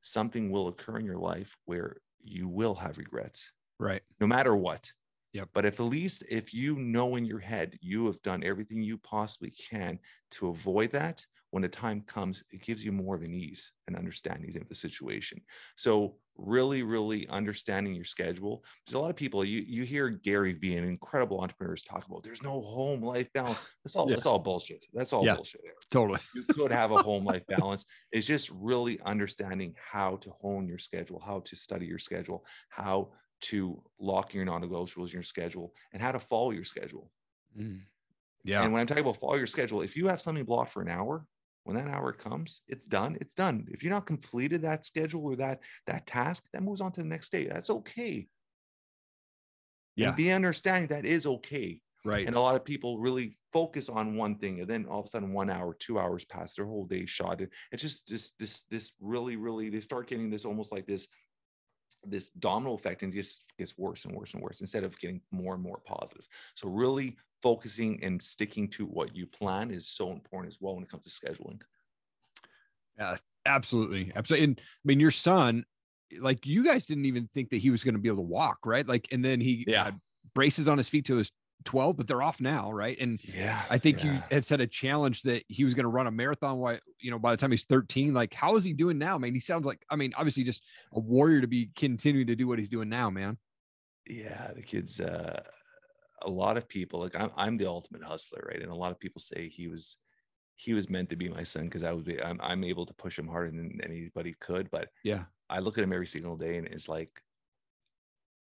something 0.00 0.50
will 0.50 0.68
occur 0.68 0.98
in 0.98 1.04
your 1.04 1.18
life 1.18 1.56
where 1.64 1.96
you 2.22 2.48
will 2.48 2.74
have 2.74 2.98
regrets, 2.98 3.52
Right. 3.78 4.02
no 4.20 4.26
matter 4.26 4.56
what. 4.56 4.92
Yep. 5.38 5.48
But 5.54 5.64
at 5.66 5.76
the 5.76 5.84
least, 5.84 6.24
if 6.28 6.52
you 6.52 6.74
know 6.74 7.14
in 7.14 7.24
your 7.24 7.38
head 7.38 7.78
you 7.80 8.06
have 8.06 8.20
done 8.22 8.42
everything 8.42 8.82
you 8.82 8.98
possibly 8.98 9.50
can 9.52 10.00
to 10.32 10.48
avoid 10.48 10.90
that, 10.90 11.24
when 11.50 11.62
the 11.62 11.68
time 11.68 12.00
comes, 12.02 12.42
it 12.50 12.60
gives 12.62 12.84
you 12.84 12.90
more 12.90 13.14
of 13.14 13.22
an 13.22 13.32
ease 13.32 13.72
and 13.86 13.96
understanding 13.96 14.54
of 14.60 14.68
the 14.68 14.74
situation. 14.74 15.40
So 15.76 16.16
really, 16.36 16.82
really 16.82 17.28
understanding 17.28 17.94
your 17.94 18.04
schedule. 18.04 18.64
There's 18.84 18.94
a 18.94 18.98
lot 18.98 19.10
of 19.10 19.16
people 19.16 19.44
you 19.44 19.60
you 19.60 19.84
hear 19.84 20.08
Gary 20.10 20.54
Vee 20.54 20.76
and 20.76 20.88
incredible 20.88 21.40
entrepreneurs 21.40 21.84
talk 21.84 22.04
about 22.04 22.24
there's 22.24 22.42
no 22.42 22.60
home 22.60 23.00
life 23.00 23.32
balance. 23.32 23.60
That's 23.84 23.94
all 23.94 24.08
Yeah. 24.08 24.16
that's 24.16 24.26
all 24.26 24.40
bullshit. 24.40 24.84
That's 24.92 25.12
all 25.12 25.24
Yeah. 25.24 25.36
bullshit. 25.36 25.60
Erik. 25.64 25.88
Totally. 25.90 26.20
You 26.34 26.42
could 26.42 26.72
have 26.72 26.90
a 26.90 27.00
home 27.00 27.24
life 27.24 27.46
balance. 27.46 27.84
It's 28.10 28.26
just 28.26 28.50
really 28.50 28.98
understanding 29.06 29.74
how 29.92 30.16
to 30.16 30.30
hone 30.30 30.66
your 30.68 30.78
schedule, 30.78 31.20
how 31.20 31.40
to 31.40 31.54
study 31.54 31.86
your 31.86 32.00
schedule, 32.00 32.44
how 32.70 33.12
to 33.40 33.82
lock 33.98 34.34
your 34.34 34.44
non-negotiables 34.44 35.06
in 35.08 35.12
your 35.14 35.22
schedule, 35.22 35.74
and 35.92 36.02
how 36.02 36.12
to 36.12 36.20
follow 36.20 36.50
your 36.50 36.64
schedule. 36.64 37.10
Mm. 37.58 37.80
Yeah. 38.44 38.62
And 38.62 38.72
when 38.72 38.80
I'm 38.80 38.86
talking 38.86 39.02
about 39.02 39.16
follow 39.16 39.34
your 39.36 39.46
schedule, 39.46 39.82
if 39.82 39.96
you 39.96 40.08
have 40.08 40.20
something 40.20 40.44
blocked 40.44 40.72
for 40.72 40.82
an 40.82 40.88
hour, 40.88 41.26
when 41.64 41.76
that 41.76 41.88
hour 41.88 42.12
comes, 42.12 42.62
it's 42.66 42.86
done. 42.86 43.18
It's 43.20 43.34
done. 43.34 43.66
If 43.70 43.82
you're 43.82 43.92
not 43.92 44.06
completed 44.06 44.62
that 44.62 44.86
schedule 44.86 45.24
or 45.26 45.36
that 45.36 45.60
that 45.86 46.06
task, 46.06 46.44
that 46.52 46.62
moves 46.62 46.80
on 46.80 46.92
to 46.92 47.02
the 47.02 47.06
next 47.06 47.30
day. 47.30 47.46
That's 47.46 47.68
okay. 47.68 48.28
Yeah. 49.96 50.08
And 50.08 50.16
be 50.16 50.30
understanding 50.30 50.88
that 50.88 51.04
is 51.04 51.26
okay. 51.26 51.80
right. 52.04 52.26
And 52.26 52.36
a 52.36 52.40
lot 52.40 52.54
of 52.56 52.64
people 52.64 52.98
really 53.00 53.36
focus 53.52 53.88
on 53.88 54.16
one 54.16 54.38
thing, 54.38 54.60
and 54.60 54.68
then 54.68 54.86
all 54.86 55.00
of 55.00 55.06
a 55.06 55.08
sudden, 55.08 55.32
one 55.32 55.50
hour, 55.50 55.74
two 55.78 55.98
hours 55.98 56.24
pass, 56.24 56.54
their 56.54 56.66
whole 56.66 56.86
day 56.86 57.04
shot. 57.06 57.40
It- 57.40 57.52
It's 57.72 57.82
just 57.82 58.08
this, 58.08 58.32
this, 58.38 58.62
this 58.70 58.92
really, 59.00 59.36
really. 59.36 59.68
They 59.68 59.80
start 59.80 60.08
getting 60.08 60.30
this 60.30 60.44
almost 60.44 60.70
like 60.72 60.86
this, 60.86 61.08
this 62.10 62.30
domino 62.30 62.74
effect, 62.74 63.02
and 63.02 63.12
just 63.12 63.44
gets 63.58 63.76
worse 63.78 64.04
and 64.04 64.14
worse 64.14 64.34
and 64.34 64.42
worse 64.42 64.60
instead 64.60 64.84
of 64.84 64.98
getting 64.98 65.20
more 65.30 65.54
and 65.54 65.62
more 65.62 65.80
positive. 65.84 66.26
So 66.54 66.68
really 66.68 67.16
focusing 67.42 68.02
and 68.02 68.22
sticking 68.22 68.68
to 68.68 68.86
what 68.86 69.14
you 69.14 69.26
plan 69.26 69.70
is 69.70 69.86
so 69.88 70.10
important 70.10 70.52
as 70.52 70.60
well 70.60 70.74
when 70.74 70.84
it 70.84 70.90
comes 70.90 71.04
to 71.04 71.10
scheduling. 71.10 71.62
Yeah, 72.98 73.16
absolutely. 73.46 74.12
Absolutely. 74.14 74.44
And 74.44 74.60
I 74.60 74.84
mean, 74.84 75.00
your 75.00 75.10
son, 75.10 75.64
like 76.18 76.46
you 76.46 76.64
guys 76.64 76.86
didn't 76.86 77.06
even 77.06 77.28
think 77.34 77.50
that 77.50 77.58
he 77.58 77.70
was 77.70 77.84
going 77.84 77.94
to 77.94 78.00
be 78.00 78.08
able 78.08 78.18
to 78.18 78.22
walk, 78.22 78.58
right? 78.64 78.86
Like, 78.86 79.08
and 79.12 79.24
then 79.24 79.40
he 79.40 79.64
Yeah. 79.68 79.84
had 79.84 80.00
braces 80.34 80.68
on 80.68 80.78
his 80.78 80.88
feet 80.88 81.04
till 81.04 81.18
his 81.18 81.30
12, 81.64 81.96
but 81.96 82.06
they're 82.06 82.22
off 82.22 82.40
now, 82.40 82.70
right? 82.72 82.96
And 83.00 83.18
Yeah, 83.22 83.64
I 83.70 83.78
think 83.78 84.02
you 84.02 84.20
had 84.30 84.44
set 84.44 84.60
a 84.60 84.66
challenge 84.66 85.22
that 85.22 85.44
he 85.48 85.64
was 85.64 85.74
going 85.74 85.84
to 85.84 85.90
run 85.90 86.06
a 86.06 86.10
marathon. 86.10 86.58
Why, 86.58 86.80
you 87.00 87.10
know, 87.10 87.18
by 87.18 87.32
the 87.32 87.36
time 87.36 87.50
he's 87.50 87.64
13, 87.64 88.14
like, 88.14 88.32
how 88.34 88.56
is 88.56 88.64
he 88.64 88.72
doing 88.72 88.98
now, 88.98 89.18
man? 89.18 89.34
He 89.34 89.40
sounds 89.40 89.66
like, 89.66 89.84
I 89.90 89.96
mean, 89.96 90.12
obviously 90.16 90.44
just 90.44 90.62
a 90.92 91.00
warrior 91.00 91.40
to 91.40 91.46
be 91.46 91.70
continuing 91.76 92.26
to 92.28 92.36
do 92.36 92.46
what 92.46 92.58
he's 92.58 92.70
doing 92.70 92.88
now, 92.88 93.10
man. 93.10 93.38
yeah 94.06 94.52
the 94.54 94.62
kids 94.62 95.00
uh 95.00 95.42
a 96.22 96.30
lot 96.30 96.56
of 96.56 96.68
people 96.68 97.00
like 97.00 97.14
I'm, 97.14 97.30
I'm 97.36 97.56
the 97.56 97.66
ultimate 97.66 98.02
hustler 98.02 98.42
right 98.48 98.60
and 98.62 98.72
a 98.72 98.74
lot 98.74 98.90
of 98.90 98.98
people 98.98 99.20
say 99.20 99.48
he 99.48 99.68
was 99.68 99.98
he 100.56 100.74
was 100.74 100.90
meant 100.90 101.10
to 101.10 101.16
be 101.16 101.28
my 101.28 101.42
son 101.44 101.64
because 101.66 101.84
i 101.84 101.92
would 101.92 102.04
be 102.04 102.20
I'm, 102.20 102.40
I'm 102.42 102.64
able 102.64 102.86
to 102.86 102.94
push 102.94 103.18
him 103.18 103.28
harder 103.28 103.50
than 103.50 103.78
anybody 103.82 104.34
could 104.40 104.70
but 104.70 104.88
Yeah. 105.04 105.24
i 105.48 105.60
look 105.60 105.78
at 105.78 105.84
him 105.84 105.92
every 105.92 106.06
single 106.06 106.36
day 106.36 106.56
and 106.58 106.66
it's 106.66 106.88
like 106.88 107.22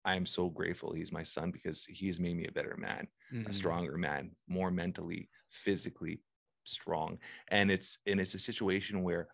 i 0.04 0.14
am 0.16 0.26
so 0.26 0.48
grateful 0.48 0.92
he's 0.92 1.12
my 1.12 1.22
son 1.22 1.50
because 1.50 1.84
he 1.86 2.06
has 2.06 2.20
made 2.20 2.36
me 2.36 2.46
a 2.46 2.52
better 2.52 2.76
man 2.76 3.06
Mm-hmm. 3.32 3.46
a 3.46 3.52
stronger 3.52 3.96
man 3.96 4.36
more 4.46 4.70
mentally 4.70 5.30
physically 5.48 6.22
strong 6.64 7.18
and 7.48 7.70
it's 7.70 7.98
and 8.06 8.20
it's 8.20 8.34
a 8.34 8.38
situation 8.38 9.02
where 9.02 9.28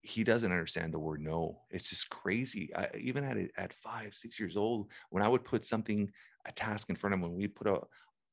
he 0.00 0.24
doesn't 0.24 0.50
understand 0.50 0.92
the 0.92 0.98
word 0.98 1.20
no 1.20 1.62
it's 1.70 1.88
just 1.90 2.10
crazy 2.10 2.74
I, 2.74 2.90
even 2.98 3.22
at 3.24 3.36
at 3.56 3.72
five 3.72 4.14
six 4.14 4.38
years 4.40 4.56
old 4.56 4.90
when 5.10 5.22
i 5.22 5.28
would 5.28 5.44
put 5.44 5.64
something 5.64 6.10
a 6.44 6.52
task 6.52 6.90
in 6.90 6.96
front 6.96 7.14
of 7.14 7.18
him 7.18 7.22
when 7.22 7.34
we 7.34 7.46
put 7.48 7.66
a 7.68 7.80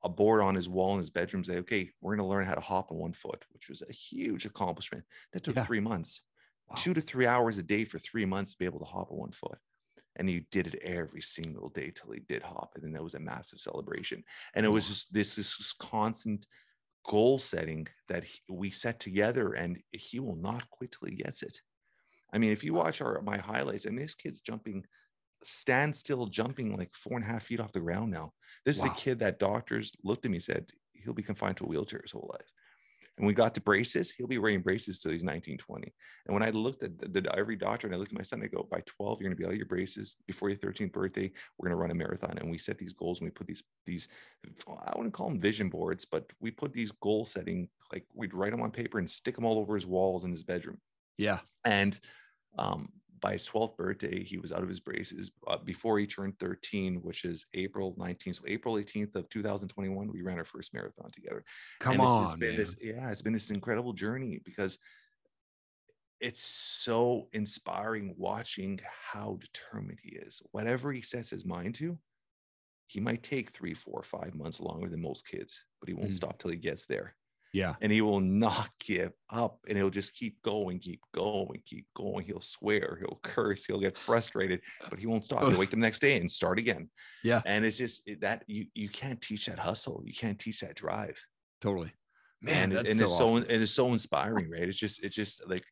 a 0.01 0.09
board 0.09 0.41
on 0.41 0.55
his 0.55 0.69
wall 0.69 0.93
in 0.93 0.97
his 0.97 1.09
bedroom 1.09 1.43
say 1.43 1.57
okay 1.57 1.89
we're 2.01 2.15
going 2.15 2.25
to 2.25 2.29
learn 2.29 2.45
how 2.45 2.55
to 2.55 2.61
hop 2.61 2.91
on 2.91 2.97
one 2.97 3.13
foot 3.13 3.45
which 3.51 3.69
was 3.69 3.83
a 3.83 3.91
huge 3.91 4.45
accomplishment 4.45 5.03
that 5.33 5.43
took 5.43 5.57
Yeah. 5.57 5.61
three 5.61 5.79
months 5.79 6.23
Wow. 6.67 6.75
two 6.75 6.93
to 6.93 7.01
three 7.01 7.25
hours 7.27 7.57
a 7.59 7.63
day 7.63 7.85
for 7.85 7.99
three 7.99 8.25
months 8.25 8.53
to 8.53 8.57
be 8.57 8.65
able 8.65 8.79
to 8.79 8.85
hop 8.85 9.11
on 9.11 9.17
one 9.17 9.31
foot 9.31 9.59
and 10.19 10.29
he 10.29 10.45
did 10.51 10.67
it 10.67 10.81
every 10.83 11.21
single 11.21 11.69
day 11.69 11.91
till 11.95 12.11
he 12.11 12.19
did 12.19 12.43
hop 12.43 12.73
and 12.75 12.83
then 12.83 12.91
that 12.91 13.03
was 13.03 13.15
a 13.15 13.19
massive 13.19 13.59
celebration. 13.59 14.23
And 14.53 14.65
it 14.65 14.69
was 14.69 14.87
just 14.87 15.11
this 15.13 15.35
this 15.35 15.73
constant 15.73 16.45
goal 17.07 17.39
setting 17.39 17.87
that 18.09 18.25
he, 18.25 18.39
we 18.49 18.69
set 18.69 18.99
together 18.99 19.53
and 19.53 19.79
he 19.91 20.19
will 20.19 20.35
not 20.35 20.69
quit 20.69 20.91
till 20.91 21.09
he 21.09 21.15
gets 21.15 21.41
it. 21.41 21.61
I 22.33 22.37
mean 22.37 22.51
if 22.51 22.63
you 22.63 22.73
watch 22.73 23.01
our 23.01 23.21
my 23.21 23.37
highlights 23.37 23.85
and 23.85 23.97
this 23.97 24.13
kid's 24.13 24.41
jumping 24.41 24.85
stand 25.43 25.95
still 25.95 26.27
jumping 26.27 26.75
like 26.75 26.93
four 26.93 27.17
and 27.17 27.25
a 27.25 27.29
half 27.29 27.43
feet 27.43 27.61
off 27.61 27.71
the 27.71 27.79
ground 27.79 28.11
now. 28.11 28.33
This 28.65 28.77
is 28.77 28.83
a 28.83 28.89
kid 28.89 29.19
that 29.19 29.39
doctors 29.39 29.95
looked 30.03 30.25
at 30.25 30.31
me 30.31 30.37
and 30.37 30.43
said 30.43 30.69
he'll 30.91 31.13
be 31.13 31.23
confined 31.23 31.55
to 31.57 31.63
a 31.63 31.67
wheelchair 31.67 32.01
his 32.03 32.11
whole 32.11 32.29
life 32.33 32.51
and 33.19 33.27
we 33.27 33.33
got 33.33 33.53
to 33.53 33.61
braces 33.61 34.09
he'll 34.09 34.27
be 34.27 34.37
wearing 34.37 34.61
braces 34.61 34.97
till 34.99 35.11
he's 35.11 35.23
19 35.23 35.57
20 35.57 35.93
and 36.25 36.33
when 36.33 36.41
i 36.41 36.49
looked 36.49 36.81
at 36.81 36.97
the, 36.97 37.21
the, 37.21 37.37
every 37.37 37.55
doctor 37.55 37.85
and 37.85 37.95
i 37.95 37.99
looked 37.99 38.11
at 38.11 38.17
my 38.17 38.23
son 38.23 38.41
i 38.41 38.47
go 38.47 38.67
by 38.71 38.81
12 38.85 39.21
you're 39.21 39.29
going 39.29 39.35
to 39.35 39.39
be 39.39 39.45
out 39.45 39.51
of 39.51 39.57
your 39.57 39.65
braces 39.65 40.15
before 40.25 40.49
your 40.49 40.57
13th 40.57 40.91
birthday 40.91 41.31
we're 41.57 41.67
going 41.67 41.77
to 41.77 41.81
run 41.81 41.91
a 41.91 41.95
marathon. 41.95 42.37
And 42.37 42.49
we 42.49 42.57
set 42.57 42.77
these 42.77 42.93
goals 42.93 43.19
and 43.19 43.27
we 43.27 43.31
put 43.31 43.47
these 43.47 43.63
these 43.85 44.07
i 44.67 44.93
wouldn't 44.95 45.13
call 45.13 45.29
them 45.29 45.39
vision 45.39 45.69
boards 45.69 46.05
but 46.05 46.25
we 46.39 46.49
put 46.49 46.73
these 46.73 46.91
goal 46.91 47.25
setting 47.25 47.69
like 47.91 48.05
we'd 48.13 48.33
write 48.33 48.51
them 48.51 48.61
on 48.61 48.71
paper 48.71 48.99
and 48.99 49.09
stick 49.09 49.35
them 49.35 49.45
all 49.45 49.59
over 49.59 49.75
his 49.75 49.85
walls 49.85 50.23
in 50.23 50.31
his 50.31 50.43
bedroom. 50.43 50.77
Yeah. 51.17 51.39
and 51.65 51.99
um, 52.57 52.89
by 53.19 53.33
his 53.33 53.47
12th 53.47 53.75
birthday, 53.77 54.23
he 54.23 54.37
was 54.37 54.51
out 54.51 54.63
of 54.63 54.69
his 54.69 54.79
braces. 54.79 55.31
Uh, 55.47 55.57
before 55.57 55.99
he 55.99 56.07
turned 56.07 56.37
13, 56.39 57.01
which 57.01 57.25
is 57.25 57.45
April 57.53 57.95
19th, 57.95 58.35
so 58.37 58.43
April 58.47 58.75
18th 58.75 59.15
of 59.15 59.29
2021, 59.29 60.11
we 60.11 60.21
ran 60.21 60.37
our 60.37 60.45
first 60.45 60.73
marathon 60.73 61.11
together. 61.11 61.43
Come 61.79 61.99
And 61.99 62.01
on. 62.01 62.39
been 62.39 62.49
man. 62.49 62.57
this, 62.57 62.75
yeah, 62.81 63.11
it's 63.11 63.21
been 63.21 63.33
this 63.33 63.51
incredible 63.51 63.93
journey 63.93 64.39
because 64.43 64.77
it's 66.19 66.41
so 66.41 67.29
inspiring 67.33 68.13
watching 68.17 68.79
how 68.83 69.37
determined 69.39 69.99
he 70.03 70.15
is. 70.17 70.41
Whatever 70.51 70.91
he 70.91 71.01
sets 71.01 71.29
his 71.29 71.45
mind 71.45 71.75
to, 71.75 71.97
he 72.87 72.99
might 72.99 73.23
take 73.23 73.51
three, 73.51 73.73
four, 73.73 74.03
five 74.03 74.35
months 74.35 74.59
longer 74.59 74.89
than 74.89 75.01
most 75.01 75.27
kids, 75.27 75.65
but 75.79 75.87
he 75.87 75.93
won't 75.93 76.11
Mm. 76.11 76.15
stop 76.15 76.39
till 76.39 76.51
he 76.51 76.57
gets 76.57 76.85
there 76.85 77.15
Yeah. 77.51 77.73
and 77.81 77.91
he 77.91 78.01
will 78.01 78.19
not 78.45 78.69
give 78.79 79.11
up 79.31 79.59
and 79.67 79.77
he'll 79.77 79.89
just 79.89 80.13
keep 80.13 80.41
going 80.43 80.77
keep 80.79 81.01
going 81.15 81.61
keep 81.65 81.87
going 81.95 82.25
he'll 82.25 82.41
swear 82.41 82.97
he'll 82.99 83.19
curse 83.23 83.65
he'll 83.65 83.79
get 83.79 83.97
frustrated 83.97 84.61
but 84.89 84.99
he 84.99 85.07
won't 85.07 85.25
stop 85.25 85.41
he'll 85.41 85.57
wake 85.57 85.69
the 85.77 85.77
next 85.77 85.99
day 85.99 86.17
and 86.17 86.31
start 86.31 86.59
again 86.59 86.89
Yeah. 87.23 87.41
and 87.45 87.65
it's 87.65 87.77
just 87.77 88.07
that 88.21 88.43
you 88.47 88.67
you 88.75 88.89
can't 88.89 89.19
teach 89.21 89.47
that 89.47 89.57
hustle 89.59 90.03
you 90.05 90.13
can't 90.13 90.37
teach 90.39 90.59
that 90.61 90.75
drive 90.75 91.19
Totally. 91.61 91.91
Man, 92.41 92.71
and, 92.71 92.87
and 92.87 92.97
so 92.97 93.03
it's 93.03 93.17
so 93.17 93.25
awesome. 93.25 93.43
it 93.49 93.61
is 93.61 93.73
so 93.73 93.91
inspiring 93.91 94.49
right 94.49 94.63
it's 94.63 94.77
just 94.77 95.03
it's 95.03 95.15
just 95.15 95.47
like 95.49 95.63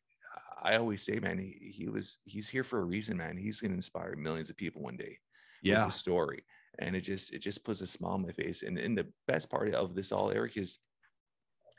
i 0.62 0.76
always 0.76 1.02
say 1.04 1.18
man 1.20 1.38
he, 1.38 1.72
he 1.74 1.88
was 1.88 2.18
he's 2.24 2.48
here 2.48 2.64
for 2.64 2.80
a 2.80 2.84
reason 2.84 3.16
man 3.16 3.36
he's 3.36 3.60
going 3.60 3.70
to 3.70 3.76
inspire 3.76 4.14
millions 4.16 4.50
of 4.50 4.56
people 4.56 4.82
one 4.82 4.96
day 4.96 5.16
Yeah. 5.62 5.84
his 5.86 5.94
story 5.94 6.44
and 6.80 6.94
it 6.94 7.00
just 7.02 7.32
it 7.32 7.38
just 7.38 7.64
puts 7.64 7.80
a 7.80 7.86
smile 7.86 8.12
on 8.14 8.22
my 8.22 8.32
face 8.32 8.64
and, 8.64 8.76
and 8.78 8.98
the 8.98 9.06
best 9.26 9.48
part 9.48 9.72
of 9.72 9.94
this 9.94 10.12
all 10.12 10.30
erik 10.30 10.56
is 10.58 10.78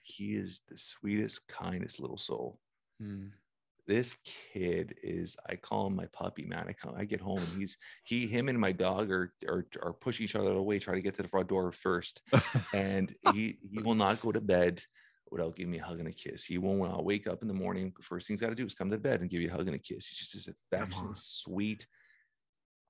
he 0.04 0.36
is 0.36 0.62
the 0.68 0.78
sweetest 0.78 1.48
kindest 1.48 2.00
little 2.00 2.18
soul. 2.18 2.60
Mm. 3.02 3.32
this 3.88 4.18
kid 4.26 4.94
is 5.02 5.38
i 5.50 5.56
call 5.56 5.88
him 5.88 5.96
my 5.96 6.06
puppy 6.08 6.46
man. 6.46 6.66
I 6.68 6.74
come 6.74 6.94
i 6.98 7.06
get 7.06 7.22
home 7.22 7.40
and 7.40 7.58
he's 7.58 7.78
he 8.04 8.28
him 8.28 8.50
and 8.50 8.60
my 8.60 8.74
dog 8.74 9.10
are 9.10 9.34
are, 9.48 9.66
are 9.82 9.94
pushing 9.94 10.26
each 10.26 10.36
other 10.36 10.52
away 10.52 10.80
trying 10.80 10.98
to 10.98 11.02
get 11.02 11.16
to 11.16 11.24
the 11.24 11.30
front 11.30 11.48
door 11.48 11.72
first. 11.72 12.22
And 12.74 13.16
he 13.34 13.58
he 13.72 13.82
will 13.82 13.96
not 13.96 14.22
go 14.22 14.32
to 14.32 14.42
bed 14.42 14.82
without 15.32 15.56
giving 15.56 15.72
me 15.72 15.80
a 15.80 15.84
hug 15.84 16.00
and 16.00 16.08
a 16.08 16.12
kiss. 16.12 16.44
He 16.44 16.58
won't 16.58 16.80
when 16.80 16.92
i 16.92 17.00
wake 17.00 17.28
up 17.28 17.42
in 17.42 17.48
the 17.48 17.54
morning 17.54 17.94
the 17.96 18.04
first 18.04 18.28
thing 18.28 18.36
he's 18.36 18.42
got 18.42 18.50
to 18.50 18.56
do 18.56 18.66
is 18.66 18.76
come 18.76 18.90
to 18.90 18.98
bed 18.98 19.22
and 19.22 19.30
give 19.30 19.42
you 19.42 19.48
a 19.50 19.52
hug 19.52 19.68
and 19.68 19.76
a 19.76 19.80
kiss. 19.80 20.08
He's 20.08 20.20
just 20.20 20.34
this 20.34 20.48
on. 20.48 20.56
affectionate 20.74 21.18
sweet 21.18 21.88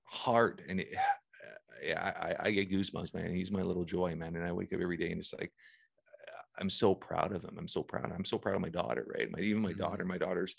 heart. 0.06 0.62
And 0.68 0.80
it, 0.80 0.96
yeah, 1.86 2.36
I, 2.42 2.48
I 2.48 2.52
get 2.52 2.72
goosebumps 2.72 3.14
man. 3.14 3.34
He's 3.34 3.52
my 3.52 3.62
little 3.62 3.86
joy 3.86 4.16
man. 4.16 4.36
And 4.36 4.46
i 4.46 4.52
wake 4.52 4.74
up 4.74 4.82
every 4.82 4.98
day 4.98 5.12
and 5.12 5.20
it's 5.20 5.34
like 5.34 5.54
i'm 6.60 6.70
so 6.70 6.94
proud 6.96 7.34
of 7.34 7.44
him 7.44 7.56
i'm 7.58 7.68
so 7.68 7.84
proud 7.84 8.12
i'm 8.12 8.26
so 8.26 8.38
proud 8.38 8.56
of 8.56 8.62
my 8.62 8.70
daughter 8.70 9.06
right 9.16 9.32
my 9.32 9.40
even 9.40 9.62
my 9.62 9.74
Mhm. 9.74 9.78
daughter 9.78 10.06
my 10.06 10.18
daughter's 10.18 10.56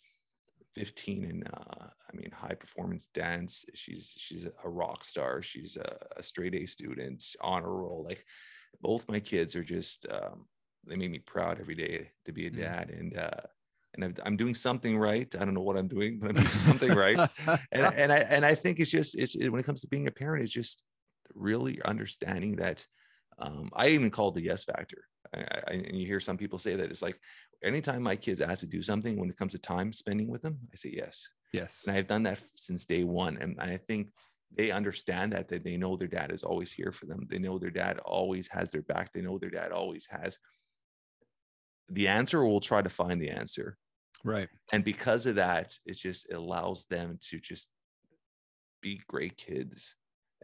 15 0.75 1.25
and 1.25 1.49
uh, 1.52 1.87
I 1.88 2.16
mean 2.16 2.30
high 2.30 2.54
performance 2.54 3.09
dance. 3.09 3.64
She's 3.75 4.12
she's 4.16 4.47
a 4.47 4.69
rock 4.69 5.04
star. 5.04 5.42
She's 5.42 5.76
a, 5.76 5.99
a 6.16 6.23
straight 6.23 6.54
A 6.54 6.66
student, 6.66 7.25
honor 7.40 7.75
roll. 7.75 8.04
Like 8.09 8.25
both 8.80 9.09
my 9.09 9.21
kids 9.21 9.57
are 9.57 9.64
just 9.64 10.07
um, 10.11 10.47
they 10.87 10.97
make 10.97 11.11
me 11.11 11.19
proud 11.19 11.61
every 11.61 11.75
day 11.75 12.11
to 12.25 12.33
be 12.33 12.47
a 12.47 12.50
Mm. 12.52 12.57
dad 12.62 12.90
and 12.90 13.16
uh, 13.16 13.40
and 13.95 14.04
I've, 14.04 14.21
I'm 14.25 14.37
doing 14.37 14.54
something 14.54 14.97
right. 14.97 15.35
I 15.35 15.45
don't 15.45 15.54
know 15.54 15.62
what 15.62 15.76
I'm 15.76 15.88
doing, 15.88 16.21
but 16.21 16.30
I'm 16.30 16.37
doing 16.37 16.52
something 16.52 16.95
right. 16.95 17.26
And 17.73 17.87
and 17.92 18.12
I 18.12 18.19
and 18.19 18.47
I 18.47 18.54
think 18.54 18.78
it's 18.80 18.90
just 18.90 19.16
it's 19.19 19.37
when 19.37 19.59
it 19.59 19.64
comes 19.66 19.80
to 19.80 19.88
being 19.88 20.07
a 20.07 20.12
parent, 20.12 20.45
it's 20.45 20.52
just 20.52 20.85
really 21.35 21.80
understanding 21.83 22.57
that. 22.57 22.87
Um, 23.40 23.70
I 23.73 23.88
even 23.88 24.11
call 24.11 24.28
it 24.28 24.35
the 24.35 24.42
yes 24.42 24.64
factor. 24.64 25.04
I, 25.35 25.40
I, 25.40 25.73
and 25.73 25.99
you 25.99 26.06
hear 26.06 26.20
some 26.20 26.37
people 26.37 26.59
say 26.59 26.76
that 26.76 26.90
it's 26.90 27.02
like 27.02 27.18
anytime 27.62 28.02
my 28.02 28.16
kids 28.16 28.40
ask 28.40 28.61
to 28.61 28.66
do 28.66 28.82
something 28.82 29.18
when 29.18 29.30
it 29.30 29.37
comes 29.37 29.52
to 29.52 29.59
time 29.59 29.92
spending 29.92 30.28
with 30.28 30.42
them, 30.42 30.59
I 30.73 30.76
say 30.76 30.92
yes. 30.94 31.28
Yes. 31.52 31.85
And 31.87 31.97
I've 31.97 32.09
done 32.09 32.23
that 32.25 32.38
since 32.56 32.87
day 32.87 33.04
one. 33.04 33.38
And, 33.40 33.59
I 33.61 33.76
think 33.76 34.09
they 34.56 34.70
understand 34.70 35.32
that, 35.32 35.49
that 35.49 35.64
they 35.64 35.76
know 35.76 35.97
their 35.97 36.09
dad 36.09 36.32
is 36.32 36.42
always 36.42 36.73
here 36.73 36.92
for 36.92 37.06
them. 37.06 37.26
They 37.30 37.38
know 37.38 37.59
their 37.59 37.70
dad 37.70 37.99
always 37.99 38.49
has 38.49 38.70
their 38.70 38.82
back. 38.82 39.12
They 39.12 39.20
know 39.20 39.38
their 39.38 39.50
dad 39.50 39.73
always 39.73 40.06
has 40.11 40.38
the 41.88 42.09
answer 42.09 42.40
or 42.40 42.49
will 42.49 42.61
try 42.61 42.82
to 42.82 42.88
find 42.88 43.20
the 43.20 43.30
answer. 43.30 43.76
Right. 44.25 44.49
And 44.73 44.85
because 44.85 45.26
of 45.26 45.37
that, 45.37 45.73
it 45.87 45.94
just 45.94 46.32
allows 46.32 46.87
them 46.87 47.18
to 47.30 47.38
just 47.40 47.68
be 48.80 49.00
great 49.09 49.37
kids. 49.37 49.94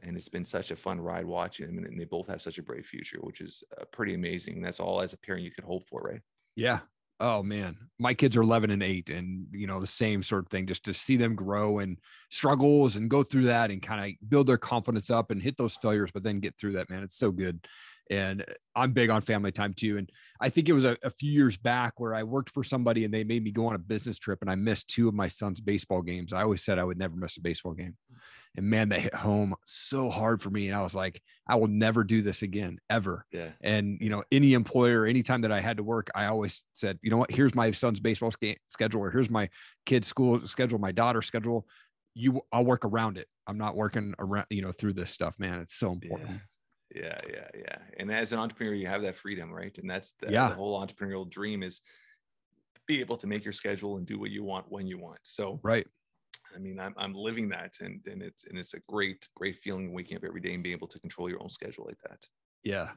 And 0.02 0.16
it's 0.16 0.28
been 0.28 0.44
such 0.44 0.70
a 0.70 0.76
fun 0.76 1.00
ride 1.00 1.24
watching 1.24 1.74
them. 1.74 1.84
And 1.84 1.98
they 2.00 2.04
both 2.04 2.28
have 2.28 2.42
such 2.42 2.58
a 2.58 2.62
bright 2.62 2.84
future, 2.84 3.18
which 3.20 3.40
is 3.40 3.64
uh, 3.80 3.84
pretty 3.92 4.14
amazing. 4.14 4.60
That's 4.60 4.80
all 4.80 5.00
as 5.00 5.12
a 5.12 5.18
parent 5.18 5.44
you 5.44 5.50
could 5.50 5.64
hope 5.64 5.88
for, 5.88 6.00
right? 6.00 6.20
Yeah. 6.54 6.80
Oh 7.18 7.42
man, 7.42 7.76
my 7.98 8.12
kids 8.12 8.36
are 8.36 8.42
11 8.42 8.70
and 8.70 8.82
8 8.82 9.08
and 9.08 9.46
you 9.50 9.66
know 9.66 9.80
the 9.80 9.86
same 9.86 10.22
sort 10.22 10.44
of 10.44 10.50
thing 10.50 10.66
just 10.66 10.84
to 10.84 10.92
see 10.92 11.16
them 11.16 11.34
grow 11.34 11.78
and 11.78 11.96
struggles 12.30 12.96
and 12.96 13.08
go 13.08 13.22
through 13.22 13.44
that 13.44 13.70
and 13.70 13.80
kind 13.80 14.04
of 14.04 14.28
build 14.28 14.46
their 14.46 14.58
confidence 14.58 15.10
up 15.10 15.30
and 15.30 15.40
hit 15.40 15.56
those 15.56 15.76
failures 15.76 16.10
but 16.12 16.22
then 16.22 16.40
get 16.40 16.58
through 16.58 16.72
that 16.72 16.90
man 16.90 17.02
it's 17.02 17.16
so 17.16 17.30
good 17.30 17.66
and 18.10 18.44
I'm 18.74 18.92
big 18.92 19.10
on 19.10 19.22
family 19.22 19.52
time 19.52 19.74
too. 19.74 19.98
And 19.98 20.10
I 20.40 20.48
think 20.48 20.68
it 20.68 20.72
was 20.72 20.84
a, 20.84 20.96
a, 21.02 21.10
few 21.10 21.30
years 21.30 21.56
back 21.56 21.98
where 21.98 22.14
I 22.14 22.22
worked 22.22 22.50
for 22.50 22.62
somebody 22.62 23.04
and 23.04 23.12
they 23.12 23.24
made 23.24 23.42
me 23.42 23.50
go 23.50 23.66
on 23.66 23.74
a 23.74 23.78
business 23.78 24.18
trip 24.18 24.38
and 24.42 24.50
I 24.50 24.54
missed 24.54 24.88
two 24.88 25.08
of 25.08 25.14
my 25.14 25.28
son's 25.28 25.60
baseball 25.60 26.02
games. 26.02 26.32
I 26.32 26.42
always 26.42 26.62
said 26.62 26.78
I 26.78 26.84
would 26.84 26.98
never 26.98 27.16
miss 27.16 27.36
a 27.36 27.40
baseball 27.40 27.72
game. 27.72 27.96
And 28.56 28.66
man, 28.66 28.88
that 28.90 29.00
hit 29.00 29.14
home 29.14 29.54
so 29.66 30.08
hard 30.08 30.40
for 30.40 30.50
me. 30.50 30.68
And 30.68 30.76
I 30.76 30.82
was 30.82 30.94
like, 30.94 31.20
I 31.48 31.56
will 31.56 31.68
never 31.68 32.04
do 32.04 32.22
this 32.22 32.42
again, 32.42 32.78
ever. 32.88 33.26
Yeah. 33.32 33.50
And, 33.60 33.98
you 34.00 34.08
know, 34.08 34.22
any 34.30 34.54
employer, 34.54 35.04
anytime 35.04 35.42
that 35.42 35.52
I 35.52 35.60
had 35.60 35.76
to 35.78 35.82
work, 35.82 36.10
I 36.14 36.26
always 36.26 36.62
said, 36.74 36.98
you 37.02 37.10
know 37.10 37.18
what, 37.18 37.30
here's 37.30 37.54
my 37.54 37.70
son's 37.70 38.00
baseball 38.00 38.32
schedule, 38.68 39.00
or 39.00 39.10
here's 39.10 39.30
my 39.30 39.48
kid's 39.84 40.08
school 40.08 40.46
schedule, 40.46 40.78
my 40.78 40.92
daughter's 40.92 41.26
schedule. 41.26 41.66
You, 42.14 42.40
I'll 42.50 42.64
work 42.64 42.84
around 42.84 43.18
it. 43.18 43.26
I'm 43.46 43.58
not 43.58 43.76
working 43.76 44.14
around, 44.18 44.46
you 44.48 44.62
know, 44.62 44.72
through 44.72 44.94
this 44.94 45.10
stuff, 45.10 45.34
man. 45.38 45.60
It's 45.60 45.74
so 45.74 45.92
important. 45.92 46.30
Yeah 46.30 46.38
yeah 46.94 47.16
yeah 47.28 47.48
yeah. 47.54 47.78
And 47.98 48.12
as 48.12 48.32
an 48.32 48.38
entrepreneur 48.38 48.74
you 48.74 48.86
have 48.86 49.02
that 49.02 49.14
freedom 49.14 49.52
right? 49.52 49.76
And 49.78 49.88
that's 49.88 50.12
the, 50.20 50.32
yeah. 50.32 50.48
the 50.48 50.54
whole 50.54 50.80
entrepreneurial 50.80 51.28
dream 51.28 51.62
is 51.62 51.80
to 52.74 52.80
be 52.86 53.00
able 53.00 53.16
to 53.16 53.26
make 53.26 53.44
your 53.44 53.52
schedule 53.52 53.96
and 53.96 54.06
do 54.06 54.18
what 54.18 54.30
you 54.30 54.44
want 54.44 54.66
when 54.68 54.86
you 54.86 54.98
want. 54.98 55.18
So 55.22 55.60
right. 55.62 55.86
I 56.54 56.58
mean 56.58 56.78
i'm, 56.78 56.94
I'm 56.96 57.14
living 57.14 57.48
that 57.50 57.74
and 57.80 58.00
and 58.06 58.22
it's 58.22 58.44
and 58.44 58.58
it's 58.58 58.74
a 58.74 58.80
great 58.88 59.28
great 59.34 59.56
feeling 59.56 59.92
waking 59.92 60.16
up 60.16 60.24
every 60.24 60.40
day 60.40 60.54
and 60.54 60.62
being 60.62 60.76
able 60.76 60.88
to 60.88 61.00
control 61.00 61.28
your 61.28 61.42
own 61.42 61.50
schedule 61.50 61.84
like 61.86 62.00
that. 62.08 62.18
Yeah. 62.62 62.90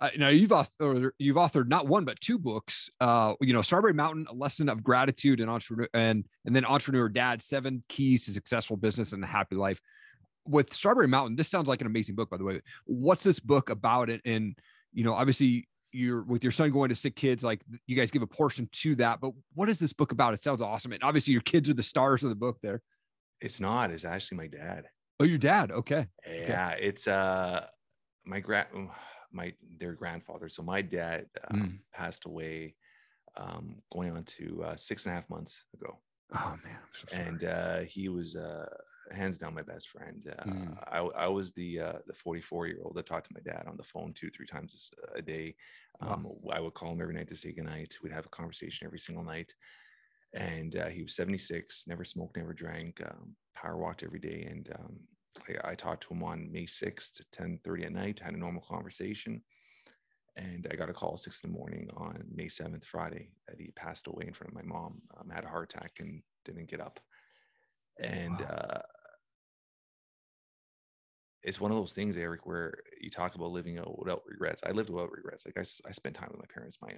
Uh, 0.00 0.08
now 0.16 0.28
you've 0.28 0.50
authored 0.50 1.10
you've 1.18 1.36
authored 1.36 1.68
not 1.68 1.86
one 1.86 2.04
but 2.04 2.18
two 2.20 2.38
books. 2.38 2.88
Uh, 3.00 3.34
you 3.40 3.52
know, 3.52 3.60
Strawberry 3.60 3.92
Mountain, 3.92 4.26
a 4.30 4.34
lesson 4.34 4.68
of 4.70 4.82
gratitude 4.82 5.40
and 5.40 5.50
entrepreneur, 5.50 5.88
and 5.92 6.24
and 6.46 6.56
then 6.56 6.64
Entrepreneur 6.64 7.08
Dad, 7.08 7.42
seven 7.42 7.82
keys 7.88 8.24
to 8.24 8.32
successful 8.32 8.78
business 8.78 9.12
and 9.12 9.22
a 9.22 9.26
happy 9.26 9.56
life 9.56 9.80
with 10.46 10.72
Strawberry 10.72 11.08
Mountain, 11.08 11.36
this 11.36 11.48
sounds 11.48 11.68
like 11.68 11.80
an 11.80 11.86
amazing 11.86 12.14
book, 12.14 12.30
by 12.30 12.36
the 12.36 12.44
way. 12.44 12.60
What's 12.86 13.22
this 13.22 13.40
book 13.40 13.70
about 13.70 14.10
it? 14.10 14.20
And 14.24 14.56
you 14.92 15.04
know, 15.04 15.14
obviously 15.14 15.68
you're 15.92 16.22
with 16.22 16.42
your 16.42 16.52
son 16.52 16.70
going 16.70 16.88
to 16.88 16.94
sick 16.94 17.16
kids, 17.16 17.42
like 17.42 17.60
you 17.86 17.96
guys 17.96 18.10
give 18.10 18.22
a 18.22 18.26
portion 18.26 18.68
to 18.72 18.94
that. 18.96 19.20
But 19.20 19.32
what 19.54 19.68
is 19.68 19.78
this 19.78 19.92
book 19.92 20.12
about? 20.12 20.34
It 20.34 20.42
sounds 20.42 20.62
awesome. 20.62 20.92
And 20.92 21.02
obviously 21.02 21.32
your 21.32 21.42
kids 21.42 21.68
are 21.68 21.74
the 21.74 21.82
stars 21.82 22.22
of 22.24 22.30
the 22.30 22.36
book 22.36 22.58
there. 22.62 22.80
It's 23.40 23.60
not, 23.60 23.90
it's 23.90 24.04
actually 24.04 24.38
my 24.38 24.46
dad. 24.46 24.84
Oh, 25.18 25.24
your 25.24 25.38
dad. 25.38 25.70
Okay. 25.70 26.06
Yeah. 26.26 26.42
Okay. 26.42 26.86
It's 26.86 27.08
uh 27.08 27.66
my 28.24 28.40
grand 28.40 28.68
my 29.32 29.52
their 29.78 29.92
grandfather. 29.92 30.48
So 30.48 30.62
my 30.62 30.82
dad 30.82 31.26
uh, 31.44 31.54
mm. 31.54 31.78
passed 31.92 32.26
away 32.26 32.74
um 33.36 33.76
going 33.92 34.12
on 34.12 34.24
to 34.24 34.64
uh, 34.64 34.76
six 34.76 35.04
and 35.04 35.12
a 35.12 35.14
half 35.14 35.28
months 35.30 35.64
ago. 35.74 35.98
Oh 36.34 36.56
man, 36.64 36.78
so 36.92 37.16
and 37.16 37.44
uh 37.44 37.78
he 37.80 38.08
was 38.08 38.36
uh 38.36 38.66
hands 39.12 39.38
down 39.38 39.54
my 39.54 39.62
best 39.62 39.88
friend. 39.88 40.32
Uh, 40.38 40.44
mm. 40.44 40.78
I, 40.90 40.98
I 40.98 41.28
was 41.28 41.52
the 41.52 41.80
uh, 41.80 41.98
the 42.06 42.14
44 42.14 42.66
year 42.68 42.78
old 42.84 42.94
that 42.96 43.06
talked 43.06 43.28
to 43.28 43.34
my 43.34 43.40
dad 43.40 43.66
on 43.66 43.76
the 43.76 43.82
phone 43.82 44.12
two 44.14 44.30
three 44.30 44.46
times 44.46 44.90
a 45.14 45.22
day. 45.22 45.54
Um, 46.00 46.26
wow. 46.28 46.56
I 46.56 46.60
would 46.60 46.74
call 46.74 46.92
him 46.92 47.00
every 47.00 47.14
night 47.14 47.28
to 47.28 47.36
say 47.36 47.52
goodnight. 47.52 47.98
We'd 48.02 48.12
have 48.12 48.26
a 48.26 48.30
conversation 48.30 48.86
every 48.86 48.98
single 48.98 49.24
night. 49.24 49.54
And 50.32 50.76
uh, 50.76 50.86
he 50.86 51.02
was 51.02 51.16
76, 51.16 51.84
never 51.88 52.04
smoked, 52.04 52.36
never 52.36 52.54
drank, 52.54 53.02
um, 53.04 53.34
power 53.54 53.76
walked 53.76 54.04
every 54.04 54.20
day. 54.20 54.46
And 54.48 54.68
um, 54.78 55.00
I, 55.48 55.70
I, 55.70 55.74
talked 55.74 56.04
to 56.04 56.14
him 56.14 56.22
on 56.22 56.52
May 56.52 56.66
6th, 56.66 57.22
10:30 57.36 57.86
at 57.86 57.92
night, 57.92 58.20
had 58.20 58.34
a 58.34 58.38
normal 58.38 58.62
conversation. 58.62 59.42
And 60.36 60.68
I 60.70 60.76
got 60.76 60.88
a 60.88 60.92
call 60.92 61.16
six 61.16 61.42
in 61.42 61.50
the 61.50 61.58
morning 61.58 61.90
on 61.96 62.22
May 62.32 62.46
7th, 62.46 62.84
Friday, 62.84 63.30
that 63.48 63.58
he 63.58 63.72
passed 63.72 64.06
away 64.06 64.24
in 64.26 64.32
front 64.32 64.52
of 64.52 64.54
my 64.54 64.62
mom, 64.62 65.02
um, 65.18 65.28
had 65.28 65.44
a 65.44 65.48
heart 65.48 65.74
attack 65.74 65.96
and 65.98 66.22
didn't 66.44 66.70
get 66.70 66.80
up. 66.80 67.00
And 67.98 68.38
wow. 68.38 68.46
uh, 68.46 68.80
it's 71.42 71.60
one 71.60 71.70
of 71.70 71.76
those 71.76 71.92
things, 71.92 72.16
Erik, 72.16 72.46
where 72.46 72.74
you 73.00 73.10
talk 73.10 73.34
about 73.34 73.50
living 73.50 73.78
without 73.96 74.22
regrets. 74.26 74.62
I 74.64 74.72
lived 74.72 74.90
without 74.90 75.12
regrets. 75.12 75.46
Like 75.46 75.56
I, 75.56 75.88
I 75.88 75.92
spent 75.92 76.14
time 76.14 76.28
with 76.30 76.40
my 76.40 76.52
parents, 76.52 76.78
my 76.82 76.92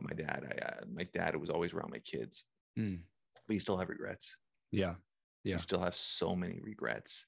my 0.00 0.12
dad. 0.12 0.44
I 0.50 0.64
uh, 0.64 0.84
my 0.92 1.04
dad 1.14 1.34
was 1.36 1.50
always 1.50 1.72
around 1.72 1.90
my 1.90 1.98
kids, 1.98 2.44
mm. 2.78 3.00
but 3.46 3.54
you 3.54 3.60
still 3.60 3.78
have 3.78 3.88
regrets. 3.88 4.36
Yeah, 4.70 4.94
yeah. 5.42 5.54
You 5.54 5.58
still 5.58 5.80
have 5.80 5.96
so 5.96 6.36
many 6.36 6.60
regrets, 6.62 7.26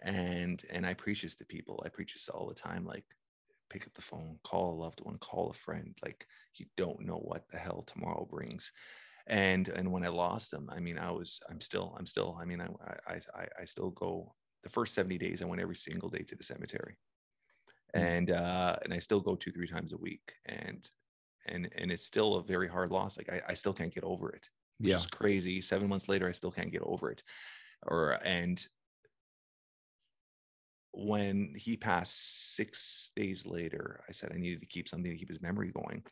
and 0.00 0.62
and 0.70 0.86
I 0.86 0.94
preach 0.94 1.22
this 1.22 1.36
to 1.36 1.44
people. 1.44 1.82
I 1.84 1.90
preach 1.90 2.14
this 2.14 2.28
all 2.28 2.48
the 2.48 2.54
time. 2.54 2.84
Like, 2.84 3.04
pick 3.70 3.86
up 3.86 3.94
the 3.94 4.02
phone, 4.02 4.38
call 4.42 4.72
a 4.72 4.80
loved 4.82 5.00
one, 5.02 5.18
call 5.18 5.50
a 5.50 5.54
friend. 5.54 5.94
Like, 6.02 6.26
you 6.56 6.66
don't 6.76 7.06
know 7.06 7.18
what 7.18 7.48
the 7.50 7.58
hell 7.58 7.84
tomorrow 7.86 8.26
brings. 8.28 8.72
And 9.26 9.68
and 9.68 9.92
when 9.92 10.04
I 10.04 10.08
lost 10.08 10.50
them, 10.50 10.68
I 10.74 10.80
mean, 10.80 10.98
I 10.98 11.10
was 11.12 11.38
I'm 11.48 11.60
still 11.60 11.94
I'm 11.98 12.06
still 12.06 12.36
I 12.40 12.44
mean 12.44 12.60
I 12.60 12.68
I 13.06 13.20
I, 13.34 13.46
I 13.60 13.64
still 13.64 13.90
go 13.90 14.34
the 14.62 14.70
first 14.70 14.94
70 14.94 15.18
days, 15.18 15.42
I 15.42 15.46
went 15.46 15.62
every 15.62 15.76
single 15.76 16.08
day 16.08 16.22
to 16.22 16.36
the 16.36 16.44
cemetery. 16.44 16.96
Mm. 17.94 18.02
And 18.02 18.30
uh, 18.30 18.76
and 18.84 18.94
I 18.94 18.98
still 18.98 19.20
go 19.20 19.34
two, 19.34 19.52
three 19.52 19.68
times 19.68 19.92
a 19.92 19.98
week. 19.98 20.32
And 20.46 20.88
and 21.46 21.68
and 21.76 21.90
it's 21.90 22.06
still 22.06 22.36
a 22.36 22.42
very 22.42 22.68
hard 22.68 22.90
loss. 22.90 23.16
Like 23.16 23.30
I, 23.30 23.40
I 23.50 23.54
still 23.54 23.72
can't 23.72 23.94
get 23.94 24.04
over 24.04 24.30
it. 24.30 24.48
Which 24.78 24.90
yeah. 24.90 24.96
is 24.96 25.06
crazy. 25.06 25.60
Seven 25.60 25.88
months 25.88 26.08
later, 26.08 26.28
I 26.28 26.32
still 26.32 26.50
can't 26.50 26.72
get 26.72 26.82
over 26.82 27.10
it. 27.10 27.22
Or 27.86 28.12
and 28.24 28.64
when 30.92 31.54
he 31.56 31.76
passed 31.76 32.54
six 32.54 33.10
days 33.16 33.46
later, 33.46 34.04
I 34.08 34.12
said 34.12 34.32
I 34.32 34.38
needed 34.38 34.60
to 34.60 34.66
keep 34.66 34.88
something 34.88 35.10
to 35.10 35.16
keep 35.16 35.28
his 35.28 35.42
memory 35.42 35.72
going. 35.72 36.02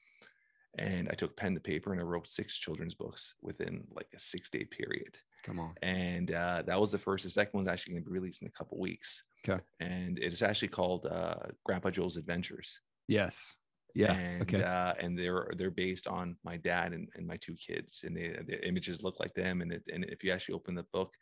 And 0.78 1.08
I 1.10 1.14
took 1.14 1.36
pen 1.36 1.54
to 1.54 1.60
paper 1.60 1.92
and 1.92 2.00
I 2.00 2.04
wrote 2.04 2.28
six 2.28 2.56
children's 2.56 2.94
books 2.94 3.34
within 3.42 3.84
like 3.94 4.06
a 4.14 4.20
six 4.20 4.50
day 4.50 4.64
period. 4.64 5.16
Come 5.42 5.58
on. 5.58 5.74
And 5.82 6.32
uh, 6.32 6.62
that 6.66 6.80
was 6.80 6.90
the 6.90 6.98
first. 6.98 7.24
The 7.24 7.30
second 7.30 7.56
one's 7.56 7.68
actually 7.68 7.94
going 7.94 8.04
to 8.04 8.10
be 8.10 8.18
released 8.18 8.42
in 8.42 8.48
a 8.48 8.52
couple 8.52 8.78
weeks. 8.78 9.24
Okay. 9.48 9.62
And 9.80 10.18
it's 10.18 10.42
actually 10.42 10.68
called 10.68 11.06
uh, 11.06 11.34
Grandpa 11.64 11.90
Joe's 11.90 12.16
Adventures. 12.16 12.80
Yes. 13.08 13.54
Yeah. 13.94 14.12
And 14.12 14.42
okay. 14.42 14.62
uh, 14.62 14.94
and 15.00 15.18
they're 15.18 15.50
they're 15.56 15.70
based 15.70 16.06
on 16.06 16.36
my 16.44 16.56
dad 16.56 16.92
and, 16.92 17.08
and 17.16 17.26
my 17.26 17.36
two 17.38 17.54
kids, 17.54 18.02
and 18.04 18.16
they, 18.16 18.36
the 18.46 18.66
images 18.66 19.02
look 19.02 19.18
like 19.18 19.34
them. 19.34 19.62
And 19.62 19.72
it, 19.72 19.82
and 19.92 20.04
if 20.04 20.22
you 20.22 20.30
actually 20.32 20.54
open 20.54 20.74
the 20.74 20.86
book, 20.92 21.12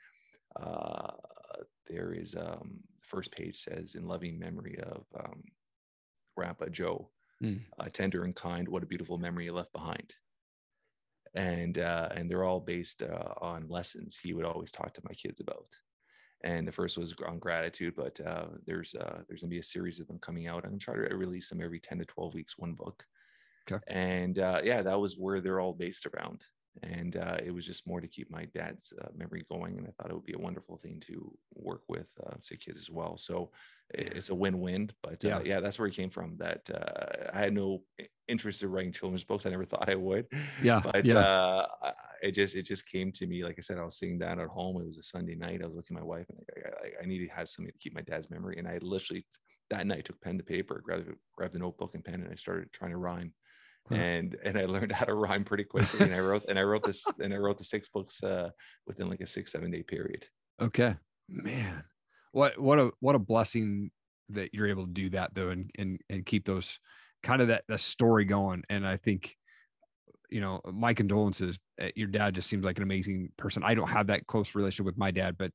uh, 0.61 1.13
there 1.89 2.13
is 2.13 2.35
um, 2.37 2.81
first 3.01 3.33
page 3.33 3.57
says 3.57 3.95
in 3.95 4.07
loving 4.07 4.39
memory 4.39 4.79
of 4.83 5.05
um, 5.19 5.43
Grandpa 6.37 6.67
Joe, 6.67 7.11
mm. 7.43 7.61
tender 7.93 8.25
and 8.25 8.37
kind. 8.37 8.69
What 8.69 8.83
a 8.83 8.87
beautiful 8.87 9.17
memory 9.17 9.47
you 9.47 9.55
left 9.55 9.73
behind 9.73 10.15
and 11.35 11.79
uh, 11.79 12.09
and 12.15 12.31
they're 12.31 12.45
all 12.45 12.61
based 12.61 13.03
uh, 13.03 13.35
on 13.41 13.69
lessons 13.69 14.19
he 14.23 14.33
would 14.33 14.45
always 14.45 14.73
talk 14.73 14.93
to 14.95 15.03
my 15.05 15.15
kids 15.15 15.41
about. 15.41 15.67
And 16.45 16.69
the 16.69 16.73
first 16.73 16.97
was 16.97 17.15
on 17.27 17.39
gratitude, 17.39 17.95
but 17.97 18.21
uh, 18.21 18.47
there's 18.67 18.95
uh, 18.95 19.23
there's 19.29 19.43
gonna 19.43 19.51
be 19.51 19.59
a 19.59 19.63
series 19.63 20.01
of 20.01 20.07
them 20.07 20.19
coming 20.21 20.47
out. 20.47 20.65
I'm 20.65 20.71
gonna 20.71 20.79
try 20.79 20.95
to 20.95 21.17
release 21.17 21.49
them 21.49 21.61
every 21.63 21.81
10 21.81 21.99
to 21.99 22.05
12 22.05 22.35
weeks, 22.35 22.59
one 22.59 22.75
book. 22.75 23.05
Okay. 23.71 23.83
And 23.89 24.39
uh, 24.39 24.61
yeah, 24.63 24.83
that 24.83 25.01
was 25.01 25.17
where 25.17 25.41
they're 25.41 25.61
all 25.61 25.73
based 25.73 26.07
around. 26.07 26.45
And 26.83 27.17
uh, 27.17 27.39
it 27.45 27.53
was 27.53 27.67
just 27.67 27.87
more 27.87 28.01
to 28.01 28.09
keep 28.09 28.31
my 28.31 28.47
dad's 28.55 28.93
memory 29.15 29.45
going. 29.51 29.79
And 29.79 29.87
I 29.87 29.91
thought 29.91 30.11
it 30.11 30.15
would 30.15 30.25
be 30.25 30.35
a 30.35 30.39
wonderful 30.39 30.77
thing 30.77 31.03
to 31.07 31.33
work 31.55 31.83
with, 31.89 32.09
say, 32.43 32.57
kids 32.57 32.79
as 32.79 32.91
well. 32.91 33.17
So 33.19 33.51
it's 33.95 34.29
a 34.29 34.35
win-win 34.35 34.91
but 35.03 35.25
uh, 35.25 35.29
yeah. 35.29 35.41
yeah 35.45 35.61
that's 35.61 35.79
where 35.79 35.89
it 35.89 35.95
came 35.95 36.11
from 36.11 36.37
that 36.37 36.61
uh, 36.75 37.31
i 37.33 37.39
had 37.39 37.55
no 37.55 37.81
interest 38.29 38.63
in 38.63 38.71
writing 38.71 38.93
children's 38.93 39.25
books 39.25 39.47
i 39.47 39.51
never 39.51 39.65
thought 39.65 39.89
i 39.89 39.95
would 39.95 40.27
yeah 40.63 40.81
but 40.83 41.05
yeah. 41.05 41.19
Uh, 41.19 41.67
it 42.23 42.33
just 42.33 42.55
it 42.55 42.63
just 42.63 42.87
came 42.87 43.11
to 43.11 43.27
me 43.27 43.45
like 43.45 43.55
i 43.59 43.63
said 43.63 43.79
i 43.79 43.85
was 43.85 43.99
sitting 43.99 44.19
down 44.19 44.41
at 44.41 44.49
home 44.49 44.81
it 44.81 44.87
was 44.87 44.99
a 44.99 45.03
sunday 45.03 45.35
night 45.35 45.63
i 45.63 45.67
was 45.67 45.75
looking 45.75 45.97
at 45.97 46.03
my 46.03 46.07
wife 46.07 46.27
and 46.29 46.39
I, 46.57 46.69
I, 46.69 47.03
I 47.03 47.07
need 47.07 47.27
to 47.27 47.35
have 47.35 47.49
something 47.49 47.73
to 47.73 47.79
keep 47.79 47.95
my 47.95 48.03
dad's 48.03 48.31
memory 48.31 48.59
and 48.59 48.69
i 48.69 48.79
literally 48.83 49.25
that 49.71 49.87
night 49.87 50.05
took 50.05 50.21
pen 50.21 50.39
to 50.39 50.45
paper 50.45 50.83
grabbed, 50.85 51.11
grabbed 51.35 51.55
a 51.55 51.59
notebook 51.59 51.95
and 51.95 52.05
pen 52.05 52.23
and 52.23 52.31
i 52.31 52.35
started 52.35 52.71
trying 52.73 52.91
to 52.91 52.99
rhyme 52.99 53.33
huh. 53.89 53.95
and 53.95 54.37
and 54.45 54.59
i 54.59 54.65
learned 54.65 54.93
how 54.93 55.05
to 55.05 55.15
rhyme 55.15 55.45
pretty 55.45 55.65
quickly 55.65 56.07
and 56.07 56.15
i 56.15 56.19
wrote 56.19 56.45
and 56.49 56.59
i 56.59 56.63
wrote 56.63 56.83
this 56.83 57.05
and 57.21 57.33
i 57.33 57.37
wrote 57.37 57.59
the 57.59 57.65
six 57.65 57.89
books 57.89 58.23
uh, 58.23 58.51
within 58.87 59.09
like 59.09 59.21
a 59.21 59.27
six 59.27 59.53
seven 59.53 59.71
day 59.71 59.83
period 59.83 60.27
okay 60.61 60.97
man 61.29 61.85
what 62.33 62.59
what 62.59 62.79
a 62.79 62.91
what 63.01 63.15
a 63.15 63.19
blessing 63.19 63.91
that 64.31 64.53
you're 64.53 64.69
able 64.69 64.87
to 64.87 64.93
do 64.93 65.11
that 65.11 65.35
though 65.35 65.51
and 65.51 65.71
and 65.79 66.01
and 66.11 66.27
keep 66.27 66.45
those 66.45 66.79
kind 67.23 67.43
of 67.43 67.49
that 67.49 67.65
that 67.69 67.81
story 67.81 68.25
going 68.25 68.63
and 68.69 68.87
i 68.87 68.97
think 68.97 69.35
you 70.31 70.41
know, 70.41 70.61
my 70.73 70.95
condolences. 70.95 71.59
Uh, 71.81 71.89
your 71.95 72.09
dad 72.09 72.35
just 72.35 72.49
seems 72.49 72.65
like 72.65 72.77
an 72.77 72.83
amazing 72.83 73.31
person. 73.37 73.63
I 73.65 73.75
don't 73.75 73.89
have 73.89 74.09
that 74.09 74.27
close 74.27 74.55
relationship 74.55 74.87
with 74.87 74.99
my 74.99 75.11
dad, 75.11 75.37
but 75.39 75.53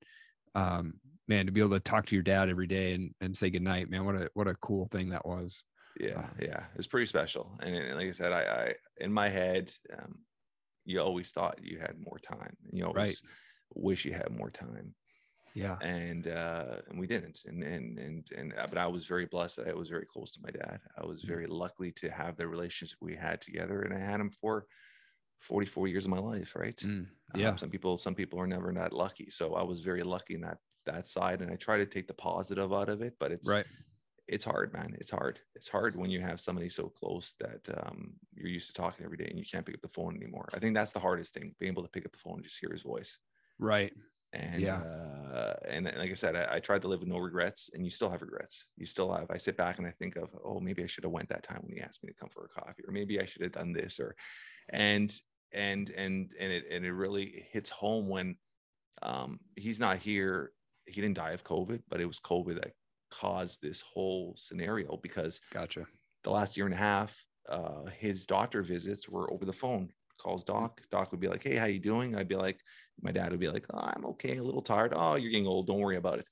um, 0.56 0.94
man, 1.28 1.46
to 1.46 1.52
be 1.52 1.62
able 1.62 1.72
to 1.72 1.80
talk 1.80 2.06
to 2.08 2.16
your 2.16 2.24
dad 2.24 2.50
every 2.50 2.68
day 2.68 2.94
and, 2.94 3.14
and 3.22 3.38
say 3.38 3.50
goodnight, 3.50 3.90
man, 3.90 4.06
what 4.06 4.16
a 4.16 4.30
what 4.34 4.48
a 4.48 4.56
cool 4.56 4.88
thing 4.88 5.10
that 5.10 5.26
was. 5.26 5.64
Yeah, 6.00 6.20
um, 6.20 6.32
yeah, 6.40 6.64
it's 6.76 6.88
pretty 6.88 7.06
special. 7.06 7.58
And, 7.62 7.76
and, 7.76 7.98
like 7.98 8.08
I 8.08 8.12
said, 8.12 8.34
I, 8.34 8.42
I 8.42 8.74
in 8.98 9.12
my 9.12 9.30
head, 9.30 9.72
um, 9.98 10.20
you 10.86 11.00
always 11.02 11.32
thought 11.32 11.60
you 11.62 11.80
had 11.80 11.96
more 12.00 12.20
time. 12.20 12.56
And 12.70 12.78
you 12.78 12.86
always 12.86 12.96
right. 12.96 13.18
wish 13.74 14.06
you 14.06 14.14
had 14.14 14.32
more 14.32 14.50
time. 14.50 14.94
Yeah. 15.56 15.78
And 15.82 16.28
uh, 16.28 16.78
and 16.90 17.00
we 17.00 17.08
didn't. 17.08 17.42
And 17.46 17.64
and 17.64 18.00
and 18.00 18.28
and 18.36 18.54
uh, 18.58 18.68
but 18.68 18.78
I 18.78 18.88
was 18.88 19.06
very 19.06 19.26
blessed 19.26 19.58
that 19.58 19.68
I 19.68 19.74
was 19.74 19.90
very 19.90 20.06
close 20.06 20.32
to 20.34 20.40
my 20.42 20.50
dad. 20.50 20.80
I 20.98 21.06
was 21.06 21.24
mm. 21.24 21.28
very 21.28 21.46
lucky 21.48 21.92
to 21.92 22.10
have 22.10 22.38
the 22.38 22.48
relationship 22.48 22.98
we 23.02 23.16
had 23.16 23.40
together, 23.40 23.82
and 23.84 23.94
I 23.94 24.00
had 24.00 24.20
him 24.20 24.32
for 24.32 24.66
44 25.42 25.88
years 25.88 26.06
of 26.06 26.12
my 26.12 26.20
life, 26.20 26.56
right? 26.56 26.78
Mm, 26.78 27.08
yeah. 27.36 27.50
Um, 27.50 27.58
some 27.58 27.70
people, 27.70 27.98
some 27.98 28.16
people 28.16 28.40
are 28.40 28.48
never 28.48 28.72
that 28.74 28.94
lucky. 28.94 29.30
So 29.30 29.56
I 29.56 29.64
was 29.64 29.82
very 29.82 30.02
lucky 30.02 30.36
in 30.36 30.42
that 30.42 30.58
that 30.86 31.08
side, 31.08 31.42
and 31.42 31.52
I 31.52 31.56
try 31.56 31.78
to 31.78 31.86
take 31.86 32.08
the 32.08 32.14
positive 32.14 32.74
out 32.74 32.90
of 32.90 33.02
it. 33.02 33.14
But 33.20 33.32
it's 33.32 33.48
right. 33.48 33.66
It's 34.28 34.46
hard, 34.46 34.72
man. 34.74 34.96
It's 35.00 35.12
hard. 35.12 35.42
It's 35.56 35.68
hard 35.68 35.96
when 35.96 36.10
you 36.10 36.22
have 36.22 36.40
somebody 36.40 36.70
so 36.70 36.88
close 36.88 37.36
that 37.40 37.68
um, 37.82 38.14
you're 38.34 38.48
used 38.48 38.68
to 38.68 38.74
talking 38.74 39.06
every 39.06 39.18
day 39.18 39.28
and 39.30 39.38
you 39.38 39.46
can't 39.46 39.66
pick 39.66 39.76
up 39.76 39.82
the 39.82 39.88
phone 39.88 40.16
anymore. 40.16 40.48
I 40.54 40.60
think 40.60 40.74
that's 40.74 40.94
the 40.94 41.00
hardest 41.00 41.34
thing: 41.34 41.54
being 41.60 41.72
able 41.72 41.84
to 41.84 41.90
pick 41.90 42.06
up 42.06 42.14
the 42.14 42.20
phone 42.20 42.36
and 42.36 42.44
just 42.44 42.60
hear 42.60 42.72
his 42.72 42.84
voice. 42.84 43.20
Right. 43.60 43.94
And 44.34 44.62
yeah, 44.62 44.82
uh, 44.82 45.54
and 45.68 45.86
like 45.86 46.10
I 46.10 46.16
said, 46.16 46.36
I, 46.36 46.56
I, 46.56 46.60
tried 46.60 46.82
to 46.82 46.88
live 46.88 47.02
with 47.02 47.10
no 47.10 47.20
regrets, 47.20 47.70
and 47.74 47.86
you 47.86 47.92
still 47.92 48.10
have 48.10 48.24
regrets. 48.24 48.66
You 48.78 48.88
still 48.88 49.12
have. 49.14 49.30
I 49.30 49.38
sit 49.38 49.58
back 49.58 49.78
and 49.78 49.86
I 49.86 49.92
think 49.92 50.16
of, 50.16 50.36
oh, 50.44 50.60
maybe 50.60 50.84
I 50.84 50.88
should 50.88 51.04
have 51.04 51.14
went 51.14 51.30
that 51.30 51.44
time 51.44 51.60
when 51.62 51.76
he 51.76 51.82
asked 51.82 52.04
me 52.04 52.10
to 52.10 52.16
come 52.16 52.30
for 52.30 52.46
a 52.46 52.60
coffee, 52.60 52.82
or 52.88 52.92
maybe 52.92 53.20
I 53.20 53.26
should 53.26 53.44
have 53.44 53.52
done 53.52 53.74
this, 53.74 54.00
or, 54.00 54.16
and 54.70 55.14
and 55.54 55.92
and 55.92 56.32
and 56.40 56.52
it 56.52 56.66
and 56.72 56.84
it 56.84 56.94
really 56.94 57.46
hits 57.52 57.70
home 57.70 58.10
when 58.10 58.36
um, 59.04 59.40
he's 59.56 59.80
not 59.80 60.00
here. 60.00 60.52
He 60.88 61.00
didn't 61.00 61.18
die 61.18 61.32
of 61.32 61.44
COVID, 61.44 61.84
but 61.88 62.02
it 62.02 62.06
was 62.06 62.20
COVID 62.20 62.56
that 62.56 62.74
caused 63.14 63.62
this 63.62 63.82
whole 63.82 64.36
scenario 64.38 64.98
because 64.98 65.40
gotcha. 65.52 65.86
The 66.24 66.32
last 66.32 66.56
year 66.56 66.66
and 66.66 66.74
a 66.74 66.78
half, 66.78 67.26
uh, 67.50 67.86
his 67.98 68.26
doctor 68.26 68.62
visits 68.64 69.10
were 69.10 69.32
over 69.32 69.46
the 69.46 69.54
phone. 69.54 69.90
Calls 70.18 70.44
doc. 70.44 70.82
Doc 70.90 71.12
would 71.12 71.20
be 71.20 71.28
like, 71.28 71.44
"Hey, 71.44 71.58
how 71.58 71.66
you 71.66 71.80
doing?" 71.80 72.16
I'd 72.16 72.28
be 72.30 72.36
like, 72.36 72.60
my 73.02 73.12
dad 73.12 73.32
would 73.32 73.40
be 73.40 73.50
like, 73.50 73.66
oh, 73.74 73.92
"I'm 73.96 74.06
okay, 74.06 74.38
a 74.38 74.44
little 74.44 74.62
tired." 74.62 74.94
Oh, 74.96 75.16
you're 75.16 75.32
getting 75.32 75.48
old. 75.48 75.68
Don't 75.68 75.80
worry 75.80 75.98
about 75.98 76.20
it. 76.20 76.30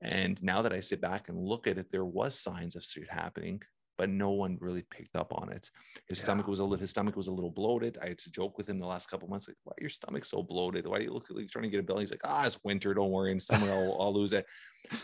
And 0.00 0.42
now 0.42 0.62
that 0.62 0.72
I 0.72 0.80
sit 0.80 1.00
back 1.00 1.28
and 1.28 1.38
look 1.38 1.66
at 1.66 1.78
it, 1.78 1.90
there 1.90 2.04
was 2.04 2.38
signs 2.38 2.76
of 2.76 2.84
shit 2.84 3.10
happening 3.10 3.62
but 3.98 4.10
no 4.10 4.30
one 4.30 4.58
really 4.60 4.82
picked 4.90 5.16
up 5.16 5.32
on 5.34 5.50
it. 5.50 5.70
His 6.08 6.18
yeah. 6.18 6.24
stomach 6.24 6.46
was 6.46 6.60
a 6.60 6.64
little, 6.64 6.80
his 6.80 6.90
stomach 6.90 7.16
was 7.16 7.28
a 7.28 7.32
little 7.32 7.50
bloated. 7.50 7.98
I 8.02 8.08
had 8.08 8.18
to 8.18 8.30
joke 8.30 8.58
with 8.58 8.68
him 8.68 8.78
the 8.78 8.86
last 8.86 9.08
couple 9.10 9.28
months, 9.28 9.48
like, 9.48 9.56
why 9.64 9.72
your 9.80 9.90
stomach 9.90 10.24
so 10.24 10.42
bloated? 10.42 10.86
Why 10.86 10.98
do 10.98 11.04
you 11.04 11.12
look 11.12 11.26
like 11.30 11.40
you're 11.40 11.48
trying 11.48 11.64
to 11.64 11.70
get 11.70 11.80
a 11.80 11.82
belly? 11.82 12.02
He's 12.02 12.10
like, 12.10 12.20
ah, 12.24 12.46
it's 12.46 12.62
winter. 12.64 12.94
Don't 12.94 13.10
worry. 13.10 13.32
In 13.32 13.40
summer, 13.40 13.70
I'll, 13.70 13.96
I'll 14.00 14.14
lose 14.14 14.32
it. 14.32 14.46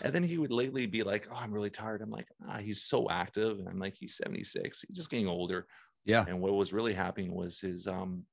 And 0.02 0.12
then 0.12 0.22
he 0.22 0.38
would 0.38 0.52
lately 0.52 0.86
be 0.86 1.02
like, 1.02 1.26
oh, 1.30 1.36
I'm 1.36 1.52
really 1.52 1.70
tired. 1.70 2.02
I'm 2.02 2.10
like, 2.10 2.28
ah, 2.48 2.58
he's 2.58 2.82
so 2.82 3.08
active. 3.10 3.58
And 3.58 3.68
I'm 3.68 3.78
like, 3.78 3.94
he's 3.98 4.16
76. 4.16 4.84
He's 4.86 4.96
just 4.96 5.10
getting 5.10 5.28
older. 5.28 5.66
Yeah. 6.04 6.24
And 6.26 6.40
what 6.40 6.54
was 6.54 6.72
really 6.72 6.94
happening 6.94 7.34
was 7.34 7.60
his, 7.60 7.86
um, 7.86 8.24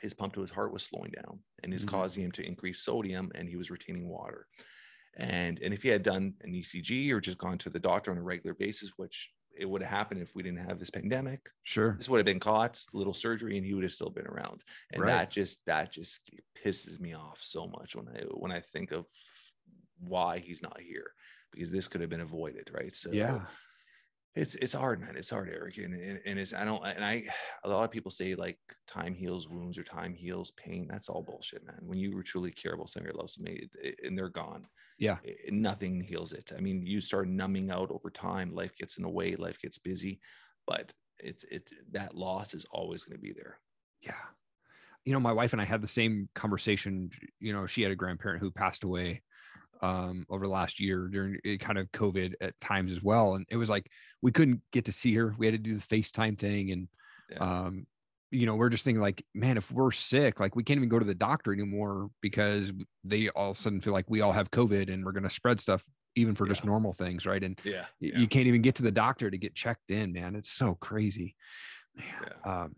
his 0.00 0.14
pump 0.14 0.34
to 0.34 0.40
his 0.40 0.50
heart 0.50 0.72
was 0.72 0.84
slowing 0.84 1.12
down 1.12 1.40
and 1.62 1.74
is 1.74 1.84
mm-hmm. 1.84 1.96
causing 1.96 2.24
him 2.24 2.32
to 2.32 2.46
increase 2.46 2.80
sodium 2.80 3.30
and 3.34 3.48
he 3.48 3.56
was 3.56 3.70
retaining 3.70 4.08
water. 4.08 4.46
And, 5.16 5.58
and 5.60 5.74
if 5.74 5.82
he 5.82 5.88
had 5.88 6.02
done 6.04 6.34
an 6.42 6.52
ECG 6.52 7.10
or 7.10 7.20
just 7.20 7.38
gone 7.38 7.58
to 7.58 7.70
the 7.70 7.80
doctor 7.80 8.10
on 8.10 8.18
a 8.18 8.22
regular 8.22 8.54
basis, 8.54 8.92
which 8.96 9.30
it 9.58 9.68
would 9.68 9.82
have 9.82 9.90
happened 9.90 10.22
if 10.22 10.34
we 10.34 10.42
didn't 10.42 10.66
have 10.66 10.78
this 10.78 10.90
pandemic. 10.90 11.50
Sure. 11.62 11.94
This 11.96 12.08
would 12.08 12.18
have 12.18 12.26
been 12.26 12.40
caught, 12.40 12.80
little 12.92 13.12
surgery, 13.12 13.56
and 13.56 13.66
he 13.66 13.74
would 13.74 13.82
have 13.82 13.92
still 13.92 14.10
been 14.10 14.26
around. 14.26 14.62
And 14.92 15.02
right. 15.02 15.08
that 15.08 15.30
just 15.30 15.64
that 15.66 15.92
just 15.92 16.20
pisses 16.64 17.00
me 17.00 17.14
off 17.14 17.40
so 17.42 17.66
much 17.66 17.96
when 17.96 18.08
I 18.08 18.22
when 18.30 18.52
I 18.52 18.60
think 18.60 18.92
of 18.92 19.06
why 20.00 20.38
he's 20.38 20.62
not 20.62 20.80
here 20.80 21.12
because 21.52 21.70
this 21.70 21.88
could 21.88 22.00
have 22.00 22.10
been 22.10 22.20
avoided, 22.20 22.70
right? 22.72 22.94
So 22.94 23.10
yeah. 23.10 23.40
It's 24.34 24.54
it's 24.56 24.74
hard, 24.74 25.00
man. 25.00 25.16
It's 25.16 25.30
hard, 25.30 25.48
Erik, 25.48 25.78
and, 25.78 25.94
and 25.94 26.20
and 26.24 26.38
it's 26.38 26.54
I 26.54 26.64
don't 26.64 26.84
and 26.84 27.04
I 27.04 27.24
a 27.64 27.68
lot 27.68 27.84
of 27.84 27.90
people 27.90 28.10
say 28.10 28.34
like 28.34 28.58
time 28.86 29.14
heals 29.14 29.48
wounds 29.48 29.78
or 29.78 29.82
time 29.82 30.14
heals 30.14 30.52
pain. 30.52 30.86
That's 30.90 31.08
all 31.08 31.22
bullshit, 31.22 31.66
man. 31.66 31.80
When 31.82 31.98
you 31.98 32.22
truly 32.22 32.52
care 32.52 32.74
about 32.74 32.90
somebody 32.90 33.12
you 33.14 33.18
love 33.18 33.30
somebody 33.30 33.68
and 34.04 34.16
they're 34.16 34.28
gone, 34.28 34.66
yeah 34.98 35.16
it, 35.24 35.52
nothing 35.52 36.00
heals 36.00 36.32
it 36.32 36.50
i 36.56 36.60
mean 36.60 36.84
you 36.84 37.00
start 37.00 37.28
numbing 37.28 37.70
out 37.70 37.90
over 37.90 38.10
time 38.10 38.54
life 38.54 38.76
gets 38.76 38.96
in 38.96 39.02
the 39.02 39.08
way 39.08 39.34
life 39.36 39.58
gets 39.60 39.78
busy 39.78 40.20
but 40.66 40.92
it's 41.18 41.44
it 41.44 41.70
that 41.92 42.14
loss 42.14 42.54
is 42.54 42.66
always 42.70 43.04
going 43.04 43.16
to 43.16 43.22
be 43.22 43.32
there 43.32 43.58
yeah 44.02 44.12
you 45.04 45.12
know 45.12 45.20
my 45.20 45.32
wife 45.32 45.52
and 45.52 45.62
i 45.62 45.64
had 45.64 45.80
the 45.80 45.88
same 45.88 46.28
conversation 46.34 47.10
you 47.40 47.52
know 47.52 47.64
she 47.64 47.82
had 47.82 47.92
a 47.92 47.96
grandparent 47.96 48.40
who 48.40 48.50
passed 48.50 48.84
away 48.84 49.22
um, 49.82 50.24
over 50.28 50.46
the 50.46 50.52
last 50.52 50.80
year 50.80 51.08
during 51.08 51.38
eh, 51.44 51.56
kind 51.56 51.78
of 51.78 51.90
covid 51.92 52.34
at 52.40 52.58
times 52.60 52.92
as 52.92 53.02
well 53.02 53.34
and 53.34 53.46
it 53.48 53.56
was 53.56 53.70
like 53.70 53.90
we 54.22 54.32
couldn't 54.32 54.60
get 54.72 54.84
to 54.84 54.92
see 54.92 55.14
her 55.14 55.34
we 55.38 55.46
had 55.46 55.52
to 55.52 55.58
do 55.58 55.76
the 55.76 55.80
facetime 55.82 56.38
thing 56.38 56.70
and 56.70 56.88
yeah. 57.30 57.38
um, 57.38 57.86
you 58.30 58.46
know, 58.46 58.56
we're 58.56 58.68
just 58.68 58.84
thinking 58.84 59.00
like, 59.00 59.24
man, 59.34 59.56
if 59.56 59.70
we're 59.70 59.90
sick, 59.90 60.38
like 60.38 60.54
we 60.54 60.62
can't 60.62 60.78
even 60.78 60.88
go 60.88 60.98
to 60.98 61.04
the 61.04 61.14
doctor 61.14 61.52
anymore 61.52 62.10
because 62.20 62.72
they 63.04 63.28
all 63.30 63.50
of 63.50 63.56
a 63.56 63.60
sudden 63.60 63.80
feel 63.80 63.92
like 63.92 64.08
we 64.08 64.20
all 64.20 64.32
have 64.32 64.50
COVID 64.50 64.92
and 64.92 65.04
we're 65.04 65.12
going 65.12 65.22
to 65.22 65.30
spread 65.30 65.60
stuff 65.60 65.82
even 66.14 66.34
for 66.34 66.44
yeah. 66.44 66.50
just 66.50 66.64
normal 66.64 66.92
things. 66.92 67.24
Right. 67.24 67.42
And 67.42 67.58
yeah, 67.64 67.84
yeah, 68.00 68.18
you 68.18 68.28
can't 68.28 68.46
even 68.46 68.62
get 68.62 68.74
to 68.76 68.82
the 68.82 68.90
doctor 68.90 69.30
to 69.30 69.38
get 69.38 69.54
checked 69.54 69.90
in, 69.90 70.12
man. 70.12 70.34
It's 70.34 70.50
so 70.50 70.74
crazy. 70.74 71.36
Yeah. 71.96 72.62
Um, 72.62 72.76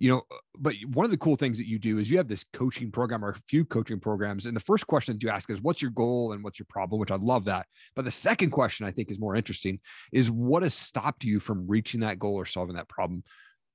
you 0.00 0.10
know, 0.10 0.22
uh, 0.32 0.36
but 0.58 0.74
one 0.92 1.04
of 1.04 1.12
the 1.12 1.16
cool 1.18 1.36
things 1.36 1.58
that 1.58 1.68
you 1.68 1.78
do 1.78 1.98
is 1.98 2.10
you 2.10 2.16
have 2.16 2.26
this 2.26 2.44
coaching 2.52 2.90
program 2.90 3.24
or 3.24 3.30
a 3.30 3.40
few 3.46 3.64
coaching 3.64 4.00
programs. 4.00 4.46
And 4.46 4.56
the 4.56 4.60
first 4.60 4.86
question 4.88 5.14
that 5.14 5.22
you 5.22 5.30
ask 5.30 5.48
is, 5.50 5.60
what's 5.60 5.80
your 5.80 5.92
goal 5.92 6.32
and 6.32 6.42
what's 6.42 6.58
your 6.58 6.66
problem? 6.68 6.98
Which 6.98 7.12
I 7.12 7.16
love 7.16 7.44
that. 7.44 7.66
But 7.94 8.04
the 8.04 8.10
second 8.10 8.50
question 8.50 8.86
I 8.86 8.90
think 8.90 9.12
is 9.12 9.20
more 9.20 9.36
interesting 9.36 9.78
is 10.12 10.30
what 10.30 10.64
has 10.64 10.74
stopped 10.74 11.22
you 11.22 11.38
from 11.38 11.68
reaching 11.68 12.00
that 12.00 12.18
goal 12.18 12.34
or 12.34 12.46
solving 12.46 12.76
that 12.76 12.88
problem? 12.88 13.22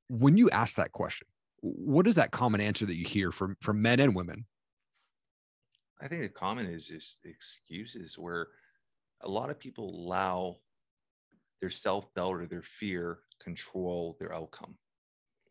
when 0.08 0.38
you 0.38 0.50
ask 0.50 0.78
that 0.78 0.92
question, 0.92 1.28
what 1.62 2.08
is 2.08 2.16
that 2.16 2.32
common 2.32 2.62
answer 2.62 2.86
that 2.86 2.96
you 2.96 3.06
hear 3.06 3.32
from 3.32 3.56
from 3.62 3.82
men 3.82 4.00
and 4.00 4.16
women? 4.16 4.46
I 6.02 6.08
think 6.08 6.22
the 6.22 6.30
common 6.30 6.66
is 6.66 6.86
just 6.86 7.26
excuses 7.26 8.18
where 8.18 8.50
a 9.22 9.30
lot 9.30 9.50
of 9.50 9.60
people 9.60 9.90
allow 9.90 10.58
their 11.62 11.70
self 11.70 12.14
doubt 12.14 12.36
or 12.36 12.46
their 12.46 12.62
fear 12.62 13.20
control 13.42 14.16
their 14.20 14.34
outcome. 14.34 14.76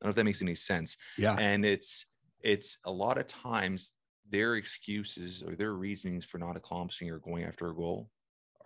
I 0.04 0.08
don't 0.08 0.10
know 0.10 0.10
if 0.10 0.16
that 0.16 0.24
makes 0.24 0.42
any 0.42 0.54
sense. 0.54 0.96
Yeah. 1.16 1.38
And 1.38 1.64
it's 1.64 2.06
it's 2.42 2.78
a 2.84 2.92
lot 2.92 3.18
of 3.18 3.26
times 3.26 3.94
their 4.28 4.56
excuses 4.56 5.42
or 5.42 5.56
their 5.56 5.74
reasonings 5.74 6.24
for 6.24 6.38
not 6.38 6.56
accomplishing 6.56 7.10
or 7.10 7.18
going 7.18 7.44
after 7.44 7.70
a 7.70 7.74
goal 7.74 8.10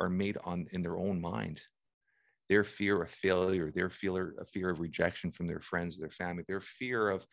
are 0.01 0.11
made 0.11 0.37
on 0.45 0.67
in 0.73 0.83
their 0.83 0.99
own 0.99 1.21
mind 1.21 1.63
their 2.49 2.65
fear 2.65 3.03
of 3.03 3.11
failure, 3.11 3.71
their 3.71 3.91
fear, 3.91 4.35
a 4.39 4.45
fear 4.45 4.71
of 4.71 4.81
rejection 4.81 5.31
from 5.31 5.47
their 5.47 5.61
friends, 5.61 5.99
their 5.99 6.11
family, 6.11 6.45
their 6.49 6.61
fear 6.61 7.11
of 7.11 7.27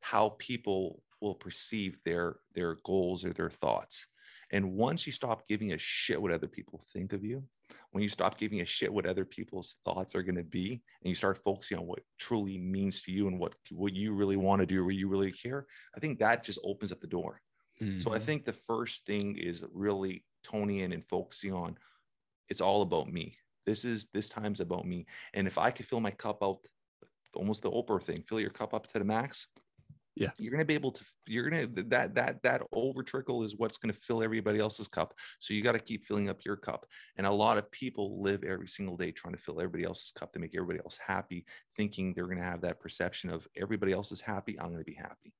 how 0.00 0.30
people 0.38 1.02
will 1.20 1.34
perceive 1.34 1.98
their 2.04 2.36
their 2.52 2.76
goals 2.84 3.24
or 3.24 3.32
their 3.32 3.50
thoughts. 3.50 4.08
And 4.56 4.72
once 4.72 5.06
you 5.06 5.12
stop 5.12 5.46
giving 5.46 5.74
a 5.74 5.78
shit 5.78 6.20
what 6.20 6.32
other 6.32 6.46
people 6.48 6.80
think 6.90 7.12
of 7.12 7.22
you, 7.22 7.44
when 7.90 8.02
you 8.02 8.08
stop 8.08 8.38
giving 8.38 8.62
a 8.62 8.64
shit 8.64 8.90
what 8.90 9.04
other 9.04 9.26
people's 9.26 9.76
thoughts 9.84 10.14
are 10.14 10.22
going 10.22 10.36
to 10.36 10.42
be, 10.42 10.70
and 11.02 11.10
you 11.10 11.14
start 11.14 11.44
focusing 11.44 11.76
on 11.76 11.86
what 11.86 11.98
truly 12.18 12.56
means 12.56 13.02
to 13.02 13.12
you 13.12 13.28
and 13.28 13.38
what 13.38 13.52
what 13.70 13.92
you 13.92 14.14
really 14.14 14.38
want 14.38 14.60
to 14.60 14.66
do 14.66 14.82
what 14.82 14.94
you 14.94 15.08
really 15.08 15.30
care, 15.30 15.66
I 15.94 16.00
think 16.00 16.18
that 16.18 16.42
just 16.42 16.58
opens 16.64 16.90
up 16.90 17.02
the 17.02 17.06
door. 17.06 17.42
Mm-hmm. 17.82 17.98
So 17.98 18.12
I 18.12 18.16
mm-hmm. 18.16 18.24
think 18.24 18.44
the 18.46 18.54
first 18.54 19.04
thing 19.04 19.36
is 19.36 19.62
really 19.74 20.24
toning 20.42 20.78
in 20.78 20.94
and 20.94 21.04
focusing 21.06 21.52
on 21.52 21.76
it's 22.48 22.62
all 22.62 22.80
about 22.80 23.12
me. 23.12 23.36
This 23.66 23.84
is 23.84 24.06
this 24.14 24.30
time's 24.30 24.60
about 24.60 24.86
me. 24.86 25.04
And 25.34 25.46
if 25.46 25.58
I 25.58 25.70
could 25.70 25.84
fill 25.84 26.00
my 26.00 26.12
cup 26.12 26.42
out, 26.42 26.60
almost 27.34 27.60
the 27.60 27.70
Oprah 27.70 28.02
thing, 28.02 28.22
fill 28.26 28.40
your 28.40 28.48
cup 28.48 28.72
up 28.72 28.86
to 28.86 28.98
the 28.98 29.04
max. 29.04 29.48
Yeah, 30.16 30.30
you're 30.38 30.50
gonna 30.50 30.64
be 30.64 30.74
able 30.74 30.92
to. 30.92 31.04
You're 31.26 31.48
gonna 31.48 31.66
that 31.66 32.14
that 32.14 32.42
that 32.42 32.62
over 32.72 33.02
trickle 33.02 33.42
is 33.42 33.56
what's 33.56 33.76
gonna 33.76 33.92
fill 33.92 34.22
everybody 34.22 34.58
else's 34.58 34.88
cup. 34.88 35.12
So 35.38 35.52
you 35.52 35.62
got 35.62 35.72
to 35.72 35.78
keep 35.78 36.06
filling 36.06 36.30
up 36.30 36.44
your 36.44 36.56
cup. 36.56 36.86
And 37.16 37.26
a 37.26 37.30
lot 37.30 37.58
of 37.58 37.70
people 37.70 38.22
live 38.22 38.42
every 38.42 38.68
single 38.68 38.96
day 38.96 39.10
trying 39.10 39.34
to 39.34 39.40
fill 39.40 39.60
everybody 39.60 39.84
else's 39.84 40.12
cup 40.12 40.32
to 40.32 40.38
make 40.38 40.54
everybody 40.56 40.78
else 40.78 40.98
happy, 41.06 41.44
thinking 41.76 42.14
they're 42.14 42.26
gonna 42.26 42.42
have 42.42 42.62
that 42.62 42.80
perception 42.80 43.28
of 43.28 43.46
everybody 43.56 43.92
else 43.92 44.10
is 44.10 44.22
happy. 44.22 44.58
I'm 44.58 44.70
gonna 44.70 44.84
be 44.84 44.94
happy, 44.94 45.34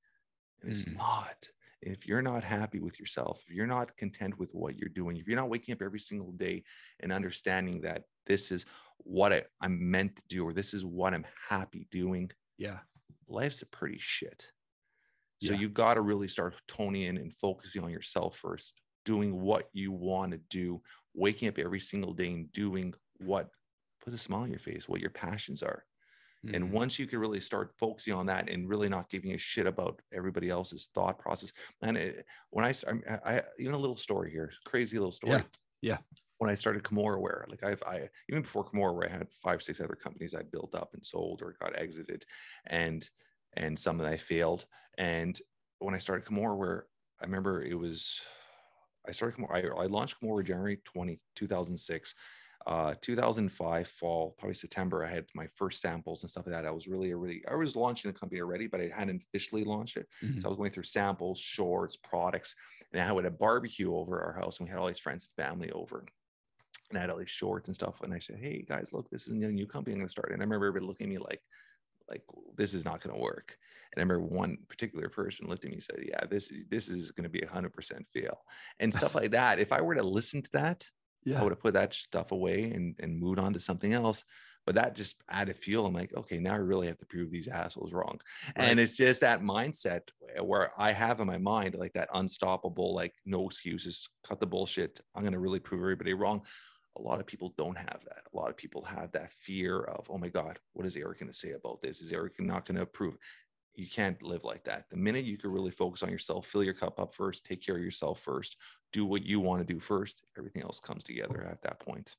and 0.63 0.71
it's 0.71 0.83
mm. 0.83 0.97
not 0.97 1.49
if 1.83 2.07
you're 2.07 2.23
not 2.23 2.43
happy 2.43 2.81
with 2.81 2.99
yourself, 2.99 3.43
if 3.49 3.55
you're 3.55 3.67
not 3.67 3.97
content 3.97 4.39
with 4.39 4.53
what 4.53 4.77
you're 4.77 4.89
doing, 4.89 5.17
if 5.17 5.27
you're 5.27 5.37
not 5.37 5.49
waking 5.49 5.73
up 5.73 5.83
every 5.83 6.01
single 6.01 6.33
day 6.33 6.65
and 7.01 7.13
understanding 7.13 7.81
that 7.83 8.05
this 8.27 8.51
is 8.51 8.67
what 8.99 9.33
I, 9.33 9.43
am 9.63 9.91
meant 9.91 10.17
to 10.17 10.23
do 10.29 10.45
or 10.45 10.53
this 10.53 10.75
is 10.75 10.85
what 10.85 11.15
I'm 11.15 11.27
happy 11.49 11.87
doing, 11.91 12.31
yeah, 12.59 12.79
life's 13.29 13.63
a 13.63 13.67
pretty 13.67 13.99
shit. 13.99 14.49
So 15.41 15.53
yeah. 15.53 15.59
you 15.61 15.69
got 15.69 15.95
to 15.95 16.01
really 16.01 16.29
start 16.29 16.55
toning 16.67 17.03
in 17.03 17.17
and 17.19 17.33
focusing 17.37 17.85
on 17.85 17.91
yourself 17.91 18.39
first, 18.39 18.75
doing 19.05 19.41
what 19.41 19.69
you 19.73 19.93
want 19.93 20.33
to 20.33 20.39
do, 20.39 20.83
waking 21.15 21.49
up 21.49 21.59
every 21.59 21.81
single 21.81 22.15
day 22.15 22.33
and 22.33 22.53
doing 22.53 22.95
what 23.19 23.51
puts 24.03 24.15
a 24.15 24.19
smile 24.19 24.43
on 24.43 24.51
your 24.51 24.59
face, 24.59 24.89
what 24.89 25.01
your 25.01 25.11
passions 25.11 25.63
are. 25.63 25.85
And 26.53 26.65
Mhm. 26.65 26.71
once 26.73 26.99
you 26.99 27.07
can 27.07 27.19
really 27.19 27.41
start 27.41 27.75
focusing 27.79 28.15
on 28.15 28.27
that 28.27 28.49
and 28.49 28.69
really 28.69 28.89
not 28.89 29.11
giving 29.11 29.33
a 29.33 29.39
shit 29.39 29.67
about 29.67 30.01
everybody 30.13 30.49
else's 30.49 30.89
thought 30.95 31.19
process, 31.19 31.53
and 31.83 31.97
it, 31.97 32.25
when 32.51 32.65
I, 32.65 32.73
I, 33.09 33.37
I 33.39 33.43
even 33.59 33.75
a 33.75 33.79
little 33.79 33.97
story 33.97 34.31
here, 34.31 34.53
crazy 34.65 34.97
little 34.99 35.13
story. 35.13 35.45
Yeah, 35.83 35.99
yeah. 35.99 35.99
When 36.39 36.51
I 36.51 36.55
started 36.55 36.83
Kimurawear, 36.85 37.49
like 37.49 37.63
I've, 37.65 37.83
I 37.85 38.11
even 38.29 38.43
before 38.43 38.65
Kimurawear, 38.65 39.09
I 39.09 39.13
had 39.19 39.33
five, 39.43 39.63
six 39.63 39.81
other 39.81 39.97
companies 39.97 40.35
I 40.35 40.43
built 40.43 40.75
up 40.75 40.93
and 40.95 41.05
sold 41.05 41.43
or 41.43 41.57
got 41.61 41.77
exited, 41.77 42.27
and 42.67 43.09
and 43.57 43.79
some 43.79 43.99
that 43.99 44.07
I 44.09 44.17
failed. 44.17 44.67
And 44.99 45.39
when 45.79 45.95
I 45.95 45.99
started 45.99 46.27
Kimurawear, 46.27 46.83
I 47.21 47.25
remember 47.25 47.63
it 47.63 47.75
was 47.79 48.21
I 49.09 49.13
started 49.13 49.39
Kimura, 49.39 49.79
I, 49.79 49.83
I 49.83 49.87
launched 49.87 50.21
Kimurawear 50.21 50.45
January 50.45 50.79
20, 50.85 51.19
2006 51.35 52.15
uh 52.67 52.95
2005 53.01 53.87
fall 53.87 54.35
probably 54.39 54.53
september 54.55 55.05
i 55.05 55.09
had 55.09 55.25
my 55.37 55.47
first 55.55 55.81
samples 55.81 56.23
and 56.25 56.31
stuff 56.31 56.47
like 56.47 56.53
that. 56.53 56.67
I 56.67 56.71
was 56.73 56.89
really 56.89 57.15
really 57.15 57.45
i 57.49 57.55
was 57.55 57.77
launching 57.77 58.11
the 58.11 58.19
company 58.19 58.41
already 58.41 58.67
but 58.67 58.81
i 58.81 58.91
hadn't 58.93 59.23
officially 59.23 59.63
launched 59.63 59.97
it. 59.97 60.09
Mhm. 60.21 60.41
so 60.43 60.49
i 60.49 60.51
was 60.51 60.59
going 60.59 60.73
through 60.73 60.83
samples 60.83 61.39
shorts 61.39 61.95
products 61.97 62.57
and 62.93 63.01
i 63.01 63.05
had 63.07 63.25
a 63.25 63.31
barbecue 63.31 63.95
over 63.95 64.21
our 64.21 64.33
house 64.33 64.59
and 64.59 64.67
we 64.67 64.71
had 64.71 64.81
all 64.81 64.89
these 64.89 64.99
friends 64.99 65.29
and 65.29 65.45
family 65.47 65.71
over. 65.71 66.05
And 66.91 66.99
i 66.99 67.01
had 67.01 67.11
all 67.11 67.19
these 67.19 67.31
shorts 67.31 67.69
and 67.69 67.75
stuff 67.75 68.01
and 68.03 68.13
i 68.13 68.19
said 68.19 68.39
hey 68.41 68.65
guys 68.69 68.89
look 68.93 69.09
this 69.11 69.29
is 69.29 69.33
a 69.33 69.37
new 69.37 69.67
company 69.67 69.93
i'm 69.95 70.01
going 70.01 70.09
to 70.09 70.11
start. 70.11 70.33
And 70.33 70.43
i 70.43 70.45
remember 70.45 70.67
everybody 70.67 70.87
looking 70.87 71.07
at 71.07 71.11
me 71.11 71.19
like 71.19 71.43
like 72.09 72.23
this 72.57 72.75
is 72.75 72.85
not 72.85 73.01
going 73.01 73.15
to 73.15 73.23
work 73.23 73.57
and 73.93 74.01
i 74.01 74.03
remember 74.03 74.21
one 74.21 74.57
particular 74.69 75.09
person 75.09 75.49
looked 75.49 75.65
at 75.65 75.71
me 75.71 75.77
and 75.77 75.83
said 75.83 76.05
yeah 76.07 76.25
this 76.31 76.51
is 76.51 76.65
this 76.71 76.89
is 76.89 77.11
going 77.11 77.25
to 77.25 77.31
be 77.31 77.41
a 77.41 77.47
100% 77.47 77.71
fail 78.13 78.39
and 78.81 78.95
stuff 78.95 79.15
like 79.17 79.31
that 79.31 79.59
if 79.59 79.73
i 79.73 79.81
were 79.81 79.95
to 79.95 80.03
listen 80.03 80.43
to 80.43 80.51
that 80.53 80.85
I 81.35 81.43
would 81.43 81.53
have 81.53 81.61
put 81.61 81.75
that 81.75 81.93
stuff 81.93 82.33
away 82.33 82.71
and, 82.71 82.95
and 83.01 83.19
moved 83.19 83.39
on 83.39 83.53
to 83.55 83.61
something 83.61 83.93
else. 83.93 84.25
But 84.65 84.75
that 84.75 84.97
just 84.97 85.23
added 85.31 85.57
fuel. 85.57 85.87
I'm 85.87 85.95
like, 85.95 86.13
okay, 86.17 86.39
now 86.39 86.55
I 86.55 86.59
really 86.59 86.89
have 86.89 86.99
to 86.99 87.07
prove 87.07 87.31
these 87.31 87.47
assholes 87.47 87.93
wrong. 87.93 88.19
And 88.57 88.81
it's 88.81 88.97
just 88.97 89.21
that 89.21 89.41
mindset 89.41 90.01
where 90.43 90.71
I 90.77 90.93
have 90.93 91.21
in 91.21 91.27
my 91.29 91.39
mind 91.39 91.77
like 91.77 91.93
that 91.93 92.09
unstoppable, 92.13 92.93
like 92.93 93.15
no 93.25 93.47
excuses, 93.47 94.09
cut 94.27 94.41
the 94.41 94.47
bullshit. 94.47 95.01
I'm 95.15 95.23
gonna 95.23 95.39
really 95.39 95.61
prove 95.61 95.83
everybody 95.83 96.15
wrong. 96.15 96.43
A 96.97 97.03
lot 97.03 97.21
of 97.21 97.27
people 97.27 97.53
don't 97.59 97.77
have 97.77 98.01
that. 98.05 98.23
A 98.33 98.37
lot 98.37 98.51
of 98.51 98.57
people 98.57 98.83
have 98.85 99.13
that 99.13 99.33
fear 99.33 99.81
of, 99.81 100.07
oh 100.11 100.19
my 100.19 100.29
God, 100.29 100.59
what 100.73 100.87
is 100.87 100.97
Erik 100.97 101.21
gonna 101.21 101.33
say 101.33 101.53
about 101.53 101.83
this? 101.83 102.01
Is 102.01 102.13
Erik 102.13 102.41
not 102.41 102.65
gonna 102.67 102.83
approve? 102.83 103.17
You 103.75 103.87
can't 103.89 104.23
live 104.23 104.45
like 104.45 104.65
that. 104.65 104.87
The 104.91 104.97
minute 104.97 105.25
you 105.27 105.37
can 105.37 105.51
really 105.51 105.71
focus 105.71 106.03
on 106.03 106.11
yourself, 106.11 106.47
fill 106.47 106.65
your 106.65 106.73
cup 106.75 106.99
up 106.99 107.15
first, 107.15 107.45
take 107.45 107.65
care 107.65 107.77
of 107.77 107.83
yourself 107.83 108.21
first, 108.21 108.57
do 108.93 109.05
what 109.05 109.23
you 109.25 109.39
want 109.41 109.67
to 109.67 109.73
do 109.75 109.79
first, 109.79 110.23
everything 110.39 110.63
else 110.63 110.81
comes 110.81 111.05
together 111.05 111.47
at 111.51 111.61
that 111.63 111.79
point. 111.81 112.17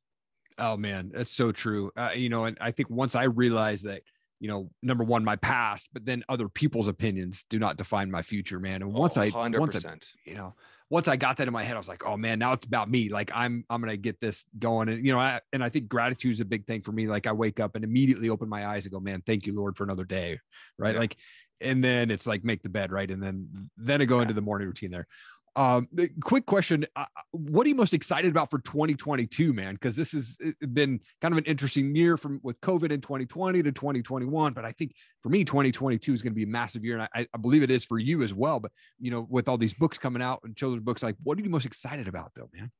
Oh 0.59 0.77
man, 0.77 1.11
that's 1.13 1.31
so 1.31 1.51
true. 1.51 1.91
Uh, 1.95 2.11
you 2.15 2.29
know, 2.29 2.45
and 2.45 2.57
I 2.61 2.71
think 2.71 2.89
once 2.89 3.15
I 3.15 3.23
realized 3.23 3.85
that, 3.85 4.03
you 4.39 4.47
know, 4.47 4.69
number 4.83 5.03
one, 5.03 5.23
my 5.23 5.35
past, 5.37 5.89
but 5.93 6.05
then 6.05 6.23
other 6.29 6.47
people's 6.47 6.87
opinions 6.87 7.43
do 7.49 7.57
not 7.57 7.77
define 7.77 8.11
my 8.11 8.21
future, 8.21 8.59
man. 8.59 8.83
And 8.83 8.93
once 8.93 9.17
Oh, 9.17 9.21
I, 9.21 9.31
100%. 9.31 9.59
once 9.59 9.83
I, 9.83 9.95
you 10.25 10.35
know, 10.35 10.53
once 10.89 11.07
I 11.07 11.17
got 11.17 11.37
that 11.37 11.47
in 11.47 11.53
my 11.53 11.63
head, 11.63 11.75
I 11.75 11.79
was 11.79 11.87
like, 11.87 12.05
oh 12.05 12.15
man, 12.15 12.39
now 12.39 12.53
it's 12.53 12.65
about 12.65 12.89
me. 12.89 13.09
Like 13.09 13.31
I'm, 13.33 13.65
I'm 13.69 13.81
gonna 13.81 13.97
get 13.97 14.19
this 14.21 14.45
going, 14.57 14.89
and 14.89 15.05
you 15.05 15.11
know, 15.11 15.19
I, 15.19 15.41
and 15.51 15.63
I 15.63 15.69
think 15.69 15.89
gratitude 15.89 16.31
is 16.31 16.39
a 16.39 16.45
big 16.45 16.65
thing 16.65 16.81
for 16.81 16.91
me. 16.91 17.07
Like 17.07 17.27
I 17.27 17.33
wake 17.33 17.59
up 17.59 17.75
and 17.75 17.83
immediately 17.83 18.29
open 18.29 18.47
my 18.47 18.65
eyes 18.67 18.85
and 18.85 18.93
go, 18.93 18.99
man, 18.99 19.21
thank 19.25 19.45
you, 19.45 19.53
Lord, 19.53 19.75
for 19.75 19.83
another 19.83 20.05
day, 20.05 20.39
right? 20.79 20.93
Yeah. 20.93 20.99
Like, 21.01 21.17
and 21.59 21.83
then 21.83 22.11
it's 22.11 22.27
like 22.27 22.43
make 22.43 22.61
the 22.61 22.69
bed, 22.69 22.91
right, 22.91 23.09
and 23.09 23.21
then 23.21 23.69
then 23.77 24.01
I 24.01 24.05
go 24.05 24.17
Yeah. 24.17 24.23
into 24.23 24.33
the 24.33 24.41
morning 24.41 24.67
routine 24.67 24.91
there. 24.91 25.07
Um, 25.57 25.87
quick 26.21 26.45
question: 26.45 26.85
uh, 26.95 27.05
What 27.31 27.65
are 27.65 27.69
you 27.69 27.75
most 27.75 27.95
excited 27.95 28.29
about 28.29 28.51
for 28.51 28.59
2022, 28.59 29.53
man? 29.53 29.73
Because 29.73 29.95
this 29.95 30.11
has 30.11 30.37
uh, 30.45 30.51
been 30.67 31.01
kind 31.19 31.31
of 31.31 31.39
an 31.39 31.45
interesting 31.45 31.95
year 31.95 32.15
from 32.15 32.39
with 32.43 32.61
COVID 32.61 32.91
in 32.91 33.01
2020 33.01 33.63
to 33.63 33.71
2021. 33.71 34.53
But 34.53 34.65
I 34.65 34.71
think 34.71 34.93
for 35.23 35.29
me, 35.29 35.43
2022 35.43 36.13
is 36.13 36.21
going 36.21 36.31
to 36.31 36.35
be 36.35 36.43
a 36.43 36.47
massive 36.47 36.85
year, 36.85 36.99
and 36.99 37.09
I, 37.15 37.27
I 37.33 37.37
believe 37.39 37.63
it 37.63 37.71
is 37.71 37.83
for 37.83 37.97
you 37.97 38.21
as 38.21 38.35
well. 38.35 38.59
But 38.59 38.71
you 38.99 39.09
know, 39.09 39.25
with 39.31 39.49
all 39.49 39.57
these 39.57 39.73
books 39.73 39.97
coming 39.97 40.21
out 40.21 40.41
and 40.43 40.55
children's 40.55 40.83
books, 40.83 41.01
like, 41.01 41.15
what 41.23 41.39
are 41.39 41.41
you 41.41 41.49
most 41.49 41.65
excited 41.65 42.07
about, 42.07 42.33
though, 42.35 42.49
man? 42.53 42.71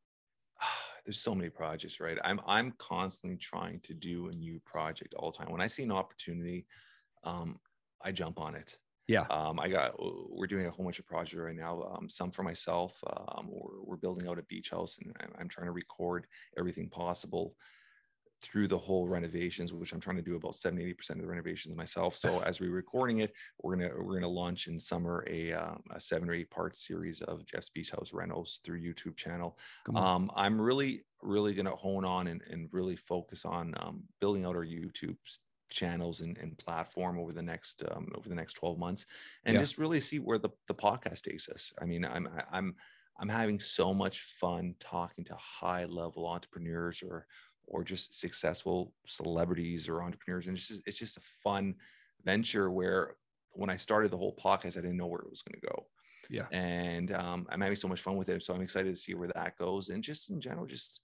There's 1.03 1.19
so 1.19 1.33
many 1.33 1.49
projects, 1.49 1.99
right? 1.99 2.19
I'm 2.23 2.39
I'm 2.45 2.73
constantly 2.77 3.37
trying 3.37 3.79
to 3.81 3.95
do 3.95 4.27
a 4.27 4.33
new 4.33 4.61
project 4.67 5.15
all 5.15 5.31
the 5.31 5.37
time. 5.39 5.51
When 5.51 5.61
I 5.61 5.67
see 5.67 5.81
an 5.81 5.91
opportunity, 5.91 6.67
um, 7.23 7.59
I 8.03 8.11
jump 8.11 8.39
on 8.39 8.53
it. 8.53 8.77
Yeah. 9.07 9.25
Um, 9.29 9.59
I 9.59 9.69
got 9.69 9.93
we're 9.97 10.47
doing 10.47 10.65
a 10.65 10.71
whole 10.71 10.83
bunch 10.85 10.99
of 10.99 11.07
projects 11.07 11.35
right 11.35 11.55
now. 11.55 11.81
Um, 11.95 12.09
some 12.09 12.31
for 12.31 12.43
myself. 12.43 13.01
Um, 13.07 13.47
we're, 13.49 13.81
we're 13.81 13.95
building 13.97 14.27
out 14.27 14.39
a 14.39 14.43
beach 14.43 14.69
house, 14.71 14.97
and 15.01 15.15
I'm, 15.21 15.31
I'm 15.39 15.47
trying 15.47 15.67
to 15.67 15.71
record 15.71 16.27
everything 16.57 16.89
possible 16.89 17.55
through 18.41 18.67
the 18.67 18.77
whole 18.77 19.07
renovations, 19.07 19.73
which 19.73 19.93
I'm 19.93 19.99
trying 19.99 20.17
to 20.17 20.21
do 20.21 20.35
about 20.35 20.57
70, 20.57 20.83
80 20.83 20.93
percent 20.93 21.19
of 21.19 21.23
the 21.23 21.29
renovations 21.29 21.75
myself. 21.75 22.15
So 22.27 22.39
as 22.41 22.59
we're 22.59 22.71
recording 22.71 23.19
it, 23.19 23.31
we're 23.61 23.77
gonna 23.77 23.91
we're 23.97 24.15
gonna 24.15 24.27
launch 24.27 24.67
in 24.67 24.77
summer 24.79 25.23
a, 25.29 25.53
um, 25.53 25.81
a 25.91 25.99
seven 25.99 26.29
or 26.29 26.33
eight 26.33 26.51
part 26.51 26.75
series 26.75 27.21
of 27.21 27.45
Jeff's 27.45 27.69
Beach 27.69 27.91
House 27.91 28.11
Renos 28.11 28.61
through 28.63 28.81
YouTube 28.81 29.15
channel. 29.15 29.57
Um, 29.95 30.29
I'm 30.35 30.59
really 30.59 31.05
really 31.21 31.53
gonna 31.53 31.75
hone 31.75 32.03
on 32.05 32.27
and, 32.27 32.41
and 32.51 32.67
really 32.71 32.97
focus 32.97 33.45
on 33.45 33.73
um, 33.77 34.03
building 34.19 34.45
out 34.45 34.55
our 34.55 34.65
YouTube 34.65 35.15
channels 35.69 36.21
and, 36.21 36.37
and 36.37 36.57
platform 36.57 37.19
over 37.19 37.33
the 37.33 37.41
next 37.41 37.83
um, 37.91 38.07
over 38.15 38.29
the 38.29 38.35
next 38.35 38.53
12 38.53 38.77
months 38.77 39.05
and 39.45 39.55
Yeah. 39.55 39.59
just 39.59 39.77
really 39.77 39.99
see 39.99 40.19
where 40.19 40.37
the, 40.37 40.49
the 40.67 40.73
podcast 40.75 41.21
takes 41.23 41.49
us. 41.49 41.73
I 41.81 41.85
mean, 41.85 42.05
I'm 42.05 42.27
I'm 42.51 42.75
I'm 43.19 43.29
having 43.29 43.59
so 43.59 43.93
much 43.93 44.21
fun 44.21 44.75
talking 44.79 45.23
to 45.25 45.35
high 45.35 45.85
level 45.85 46.27
entrepreneurs 46.27 47.01
or 47.01 47.25
or 47.65 47.83
just 47.83 48.19
successful 48.19 48.93
celebrities 49.07 49.89
or 49.89 50.01
entrepreneurs. 50.03 50.47
And 50.47 50.57
it's 50.57 50.67
just 50.67 50.83
it's 50.85 50.97
just 50.97 51.17
a 51.17 51.21
fun 51.43 51.75
venture 52.23 52.71
where 52.71 53.15
when 53.51 53.69
I 53.69 53.77
started 53.77 54.11
the 54.11 54.17
whole 54.17 54.35
podcast, 54.35 54.77
I 54.77 54.81
didn't 54.81 54.97
know 54.97 55.07
where 55.07 55.21
it 55.21 55.29
was 55.29 55.41
going 55.41 55.59
to 55.59 55.67
go. 55.67 55.87
Yeah. 56.29 56.45
And 56.51 57.11
um, 57.11 57.47
I'm 57.49 57.61
having 57.61 57.75
so 57.75 57.87
much 57.87 58.01
fun 58.01 58.17
with 58.17 58.29
it. 58.29 58.43
So 58.43 58.53
I'm 58.53 58.61
excited 58.61 58.93
to 58.93 59.01
see 59.01 59.15
where 59.15 59.29
that 59.33 59.57
goes. 59.57 59.89
And 59.89 60.03
just 60.03 60.29
in 60.29 60.39
general, 60.39 60.65
just 60.65 61.01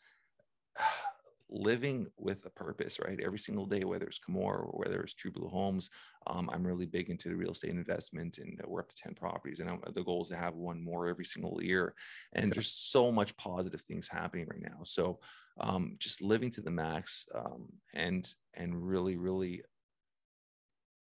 living 1.50 2.08
with 2.18 2.46
a 2.46 2.50
purpose, 2.50 3.00
right? 3.00 3.20
Every 3.20 3.40
single 3.40 3.66
day, 3.66 3.84
whether 3.84 4.08
it's 4.08 4.20
Kimura 4.20 4.60
or 4.66 4.80
whether 4.80 5.02
it's 5.02 5.14
TrueBlue 5.14 5.50
Homes, 5.52 5.90
um, 6.28 6.50
I'm 6.50 6.66
really 6.66 6.86
big 6.86 7.10
into 7.10 7.30
the 7.30 7.36
real 7.36 7.52
estate 7.52 7.72
investment, 7.72 8.38
and 8.40 8.60
we're 8.66 8.82
up 8.82 8.90
to 8.90 8.96
ten 8.96 9.14
properties, 9.16 9.60
and 9.60 9.70
I'm, 9.70 9.82
the 9.94 10.04
goal 10.04 10.24
is 10.24 10.30
to 10.30 10.38
have 10.38 10.56
one 10.56 10.82
more 10.84 11.08
every 11.08 11.26
single 11.26 11.62
year. 11.62 11.96
And 12.34 12.52
Okay. 12.52 12.56
there's 12.56 12.72
so 12.74 13.12
much 13.12 13.36
positive 13.38 13.82
things 13.82 14.08
happening 14.08 14.48
right 14.48 14.62
now. 14.62 14.84
So 14.84 15.20
um, 15.60 15.96
just 16.00 16.22
living 16.22 16.50
to 16.52 16.62
the 16.62 16.72
max, 16.72 17.26
um, 17.36 17.70
and 17.94 18.34
and 18.54 18.88
really, 18.88 19.18
really 19.18 19.64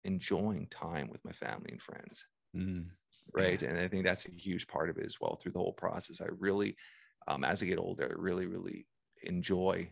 enjoying 0.04 0.66
time 0.68 1.08
with 1.08 1.24
my 1.24 1.32
family 1.32 1.70
and 1.72 1.82
friends 1.82 2.26
Mm. 2.54 2.90
right 3.34 3.62
and 3.62 3.78
i 3.78 3.88
think 3.88 4.04
that's 4.04 4.26
a 4.26 4.30
huge 4.30 4.66
part 4.66 4.90
of 4.90 4.98
it 4.98 5.04
as 5.04 5.20
well 5.20 5.36
through 5.36 5.52
the 5.52 5.58
whole 5.58 5.72
process 5.72 6.20
i 6.20 6.26
really 6.38 6.76
um, 7.28 7.44
as 7.44 7.62
i 7.62 7.66
get 7.66 7.78
older 7.78 8.04
i 8.04 8.20
really 8.20 8.46
really 8.46 8.86
enjoy 9.22 9.90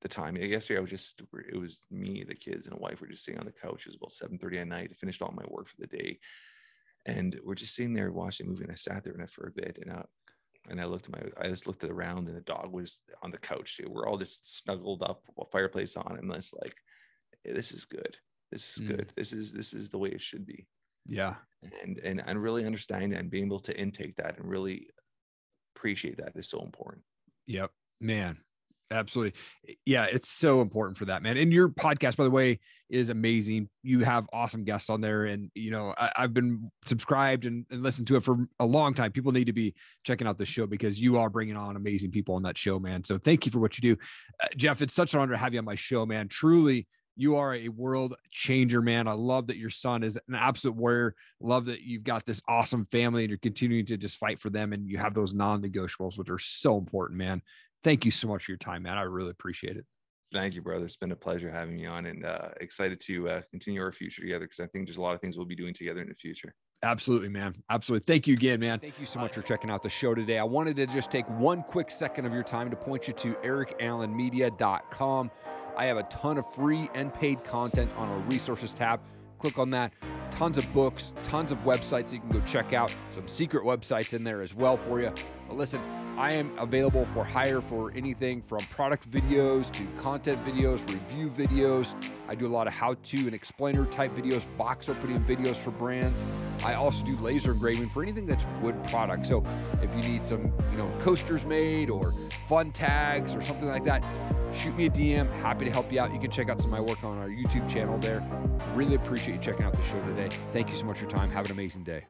the 0.00 0.08
time 0.08 0.36
yesterday 0.36 0.78
i 0.78 0.80
was 0.80 0.90
just 0.90 1.20
it 1.52 1.56
was 1.58 1.82
me 1.90 2.24
the 2.24 2.34
kids 2.34 2.66
and 2.66 2.76
a 2.76 2.80
wife 2.80 3.00
were 3.00 3.06
just 3.06 3.24
sitting 3.24 3.40
on 3.40 3.46
the 3.46 3.52
couch 3.52 3.86
it 3.86 3.90
was 3.90 3.96
about 3.96 4.12
7 4.12 4.38
30 4.38 4.58
at 4.58 4.68
night 4.68 4.88
i 4.90 4.94
finished 4.94 5.22
all 5.22 5.32
my 5.32 5.44
work 5.48 5.68
for 5.68 5.76
the 5.78 5.86
day 5.86 6.18
and 7.06 7.38
we're 7.44 7.54
just 7.54 7.74
sitting 7.74 7.94
there 7.94 8.12
watching 8.12 8.46
a 8.46 8.50
movie 8.50 8.62
and 8.64 8.72
i 8.72 8.76
sat 8.76 9.04
there 9.04 9.14
and 9.14 9.22
I, 9.22 9.26
for 9.26 9.46
a 9.46 9.52
bit 9.52 9.78
and 9.82 9.92
I, 9.92 10.04
and 10.68 10.80
I 10.80 10.84
looked 10.84 11.06
at 11.06 11.12
my, 11.12 11.22
I 11.42 11.48
just 11.48 11.66
looked 11.66 11.82
around 11.84 12.28
and 12.28 12.36
the 12.36 12.42
dog 12.42 12.70
was 12.70 13.00
on 13.22 13.30
the 13.30 13.38
couch. 13.38 13.80
We're 13.84 14.06
all 14.06 14.18
just 14.18 14.58
snuggled 14.58 15.02
up, 15.02 15.24
a 15.40 15.46
fireplace 15.46 15.96
on, 15.96 16.18
and 16.18 16.30
it's 16.34 16.52
like, 16.52 16.76
"Eh, 17.46 17.54
this 17.54 17.72
is 17.72 17.86
good. 17.86 18.18
This 18.52 18.76
is 18.76 18.82
Mm. 18.82 18.88
good. 18.88 19.12
This 19.16 19.32
is 19.32 19.52
this 19.52 19.72
is 19.72 19.88
the 19.90 19.98
way 19.98 20.10
it 20.10 20.20
should 20.20 20.44
be 20.46 20.68
Yeah. 21.06 21.36
and 21.82 21.98
and 21.98 22.20
and 22.20 22.42
really 22.42 22.66
understanding 22.66 23.10
that 23.10 23.20
and 23.20 23.30
being 23.30 23.46
able 23.46 23.60
to 23.60 23.76
intake 23.78 24.16
that 24.16 24.38
and 24.38 24.48
really 24.48 24.90
appreciate 25.74 26.18
that 26.18 26.36
is 26.36 26.48
so 26.48 26.62
important. 26.62 27.04
Yep, 27.46 27.72
man. 28.00 28.44
Absolutely. 28.90 29.38
Yeah, 29.86 30.04
it's 30.04 30.28
so 30.28 30.60
important 30.60 30.98
for 30.98 31.04
that, 31.04 31.22
man. 31.22 31.36
And 31.36 31.52
your 31.52 31.68
podcast, 31.68 32.16
by 32.16 32.24
the 32.24 32.30
way, 32.30 32.58
is 32.88 33.08
amazing. 33.08 33.68
You 33.84 34.00
have 34.00 34.26
awesome 34.32 34.64
guests 34.64 34.90
on 34.90 35.00
there. 35.00 35.26
And, 35.26 35.48
you 35.54 35.70
know, 35.70 35.94
I, 35.96 36.10
I've 36.16 36.34
been 36.34 36.70
subscribed 36.86 37.44
and, 37.44 37.64
and 37.70 37.84
listened 37.84 38.08
to 38.08 38.16
it 38.16 38.24
for 38.24 38.48
a 38.58 38.66
long 38.66 38.94
time. 38.94 39.12
People 39.12 39.30
need 39.30 39.44
to 39.44 39.52
be 39.52 39.74
checking 40.02 40.26
out 40.26 40.38
the 40.38 40.44
show 40.44 40.66
because 40.66 41.00
you 41.00 41.18
are 41.18 41.30
bringing 41.30 41.56
on 41.56 41.76
amazing 41.76 42.10
people 42.10 42.34
on 42.34 42.42
that 42.42 42.58
show, 42.58 42.80
man. 42.80 43.04
So 43.04 43.16
thank 43.16 43.46
you 43.46 43.52
for 43.52 43.60
what 43.60 43.78
you 43.78 43.94
do. 43.94 44.00
Uh, 44.42 44.48
Jeff, 44.56 44.82
it's 44.82 44.94
such 44.94 45.14
an 45.14 45.20
honor 45.20 45.32
to 45.32 45.38
have 45.38 45.52
you 45.52 45.60
on 45.60 45.64
my 45.64 45.76
show, 45.76 46.04
man. 46.04 46.26
Truly, 46.26 46.88
you 47.16 47.36
are 47.36 47.54
a 47.54 47.68
world 47.68 48.16
changer, 48.32 48.82
man. 48.82 49.06
I 49.06 49.12
love 49.12 49.48
that 49.48 49.56
your 49.56 49.70
son 49.70 50.02
is 50.02 50.18
an 50.28 50.34
absolute 50.34 50.74
warrior. 50.74 51.14
Love 51.38 51.66
that 51.66 51.82
you've 51.82 52.02
got 52.02 52.26
this 52.26 52.42
awesome 52.48 52.86
family 52.86 53.22
and 53.22 53.30
you're 53.30 53.38
continuing 53.38 53.86
to 53.86 53.96
just 53.96 54.16
fight 54.16 54.40
for 54.40 54.50
them 54.50 54.72
and 54.72 54.88
you 54.88 54.98
have 54.98 55.14
those 55.14 55.32
non 55.32 55.62
negotiables, 55.62 56.18
which 56.18 56.30
are 56.30 56.38
so 56.38 56.76
important, 56.76 57.18
man 57.18 57.40
thank 57.84 58.04
you 58.04 58.10
so 58.10 58.28
much 58.28 58.44
for 58.44 58.52
your 58.52 58.58
time, 58.58 58.82
man. 58.82 58.98
I 58.98 59.02
really 59.02 59.30
appreciate 59.30 59.76
it. 59.76 59.84
Thank 60.32 60.54
you, 60.54 60.62
brother. 60.62 60.84
It's 60.84 60.96
been 60.96 61.10
a 61.10 61.16
pleasure 61.16 61.50
having 61.50 61.76
you 61.76 61.88
on 61.88 62.06
and 62.06 62.24
uh, 62.24 62.48
excited 62.60 63.00
to 63.00 63.28
uh, 63.28 63.42
continue 63.50 63.82
our 63.82 63.90
future 63.90 64.22
together 64.22 64.44
because 64.44 64.60
I 64.60 64.66
think 64.68 64.86
there's 64.86 64.96
a 64.96 65.02
lot 65.02 65.14
of 65.14 65.20
things 65.20 65.36
we'll 65.36 65.46
be 65.46 65.56
doing 65.56 65.74
together 65.74 66.00
in 66.00 66.08
the 66.08 66.14
future. 66.14 66.54
Absolutely, 66.82 67.28
man. 67.28 67.54
Absolutely. 67.68 68.04
Thank 68.06 68.26
you 68.26 68.34
again, 68.34 68.60
man. 68.60 68.78
Thank 68.78 68.98
you 68.98 69.06
so 69.06 69.18
much 69.18 69.34
for 69.34 69.42
checking 69.42 69.70
out 69.70 69.82
the 69.82 69.90
show 69.90 70.14
today. 70.14 70.38
I 70.38 70.44
wanted 70.44 70.76
to 70.76 70.86
just 70.86 71.10
take 71.10 71.28
one 71.28 71.62
quick 71.62 71.90
second 71.90 72.26
of 72.26 72.32
your 72.32 72.44
time 72.44 72.70
to 72.70 72.76
point 72.76 73.08
you 73.08 73.14
to 73.14 73.34
ericallenmedia.com. 73.34 75.30
I 75.76 75.84
have 75.84 75.96
a 75.96 76.04
ton 76.04 76.38
of 76.38 76.52
free 76.54 76.88
and 76.94 77.12
paid 77.12 77.44
content 77.44 77.90
on 77.96 78.08
our 78.08 78.18
resources 78.20 78.72
tab. 78.72 79.00
Click 79.38 79.58
on 79.58 79.70
that. 79.70 79.92
Tons 80.30 80.58
of 80.58 80.72
books, 80.72 81.12
tons 81.24 81.50
of 81.52 81.58
websites 81.64 82.12
you 82.12 82.20
can 82.20 82.30
go 82.30 82.40
check 82.46 82.72
out. 82.72 82.94
Some 83.14 83.26
secret 83.26 83.64
websites 83.64 84.14
in 84.14 84.22
there 84.22 84.42
as 84.42 84.54
well 84.54 84.76
for 84.76 85.00
you. 85.00 85.12
But 85.50 85.58
listen, 85.58 85.80
I 86.16 86.32
am 86.34 86.56
available 86.58 87.06
for 87.06 87.24
hire 87.24 87.60
for 87.60 87.90
anything 87.96 88.40
from 88.40 88.60
product 88.70 89.10
videos 89.10 89.68
to 89.72 89.84
content 90.00 90.44
videos, 90.44 90.78
review 90.88 91.28
videos. 91.28 91.92
I 92.28 92.36
do 92.36 92.46
a 92.46 92.54
lot 92.54 92.68
of 92.68 92.72
how 92.72 92.94
to 92.94 93.16
and 93.16 93.34
explainer 93.34 93.84
type 93.86 94.14
videos, 94.14 94.44
box 94.56 94.88
opening 94.88 95.18
videos 95.24 95.56
for 95.56 95.72
brands. 95.72 96.22
I 96.64 96.74
also 96.74 97.04
do 97.04 97.16
laser 97.16 97.50
engraving 97.50 97.88
for 97.88 98.04
anything 98.04 98.26
that's 98.26 98.44
wood 98.62 98.80
product. 98.86 99.26
So 99.26 99.42
if 99.82 99.92
you 99.96 100.08
need 100.08 100.24
some, 100.24 100.52
you 100.70 100.78
know, 100.78 100.88
coasters 101.00 101.44
made 101.44 101.90
or 101.90 102.12
fun 102.48 102.70
tags 102.70 103.34
or 103.34 103.42
something 103.42 103.66
like 103.66 103.82
that, 103.86 104.06
shoot 104.56 104.76
me 104.76 104.86
a 104.86 104.90
DM. 104.90 105.28
Happy 105.42 105.64
to 105.64 105.72
help 105.72 105.90
you 105.90 105.98
out. 105.98 106.14
You 106.14 106.20
can 106.20 106.30
check 106.30 106.48
out 106.48 106.60
some 106.60 106.72
of 106.72 106.78
my 106.78 106.86
work 106.86 107.02
on 107.02 107.18
our 107.18 107.28
YouTube 107.28 107.68
channel 107.68 107.98
there. 107.98 108.22
Really 108.76 108.94
appreciate 108.94 109.34
you 109.34 109.40
checking 109.40 109.66
out 109.66 109.72
the 109.72 109.82
show 109.82 110.00
today. 110.06 110.28
Thank 110.52 110.70
you 110.70 110.76
so 110.76 110.84
much 110.84 110.98
for 110.98 111.06
your 111.06 111.10
time. 111.10 111.28
Have 111.30 111.46
an 111.46 111.50
amazing 111.50 111.82
day. 111.82 112.04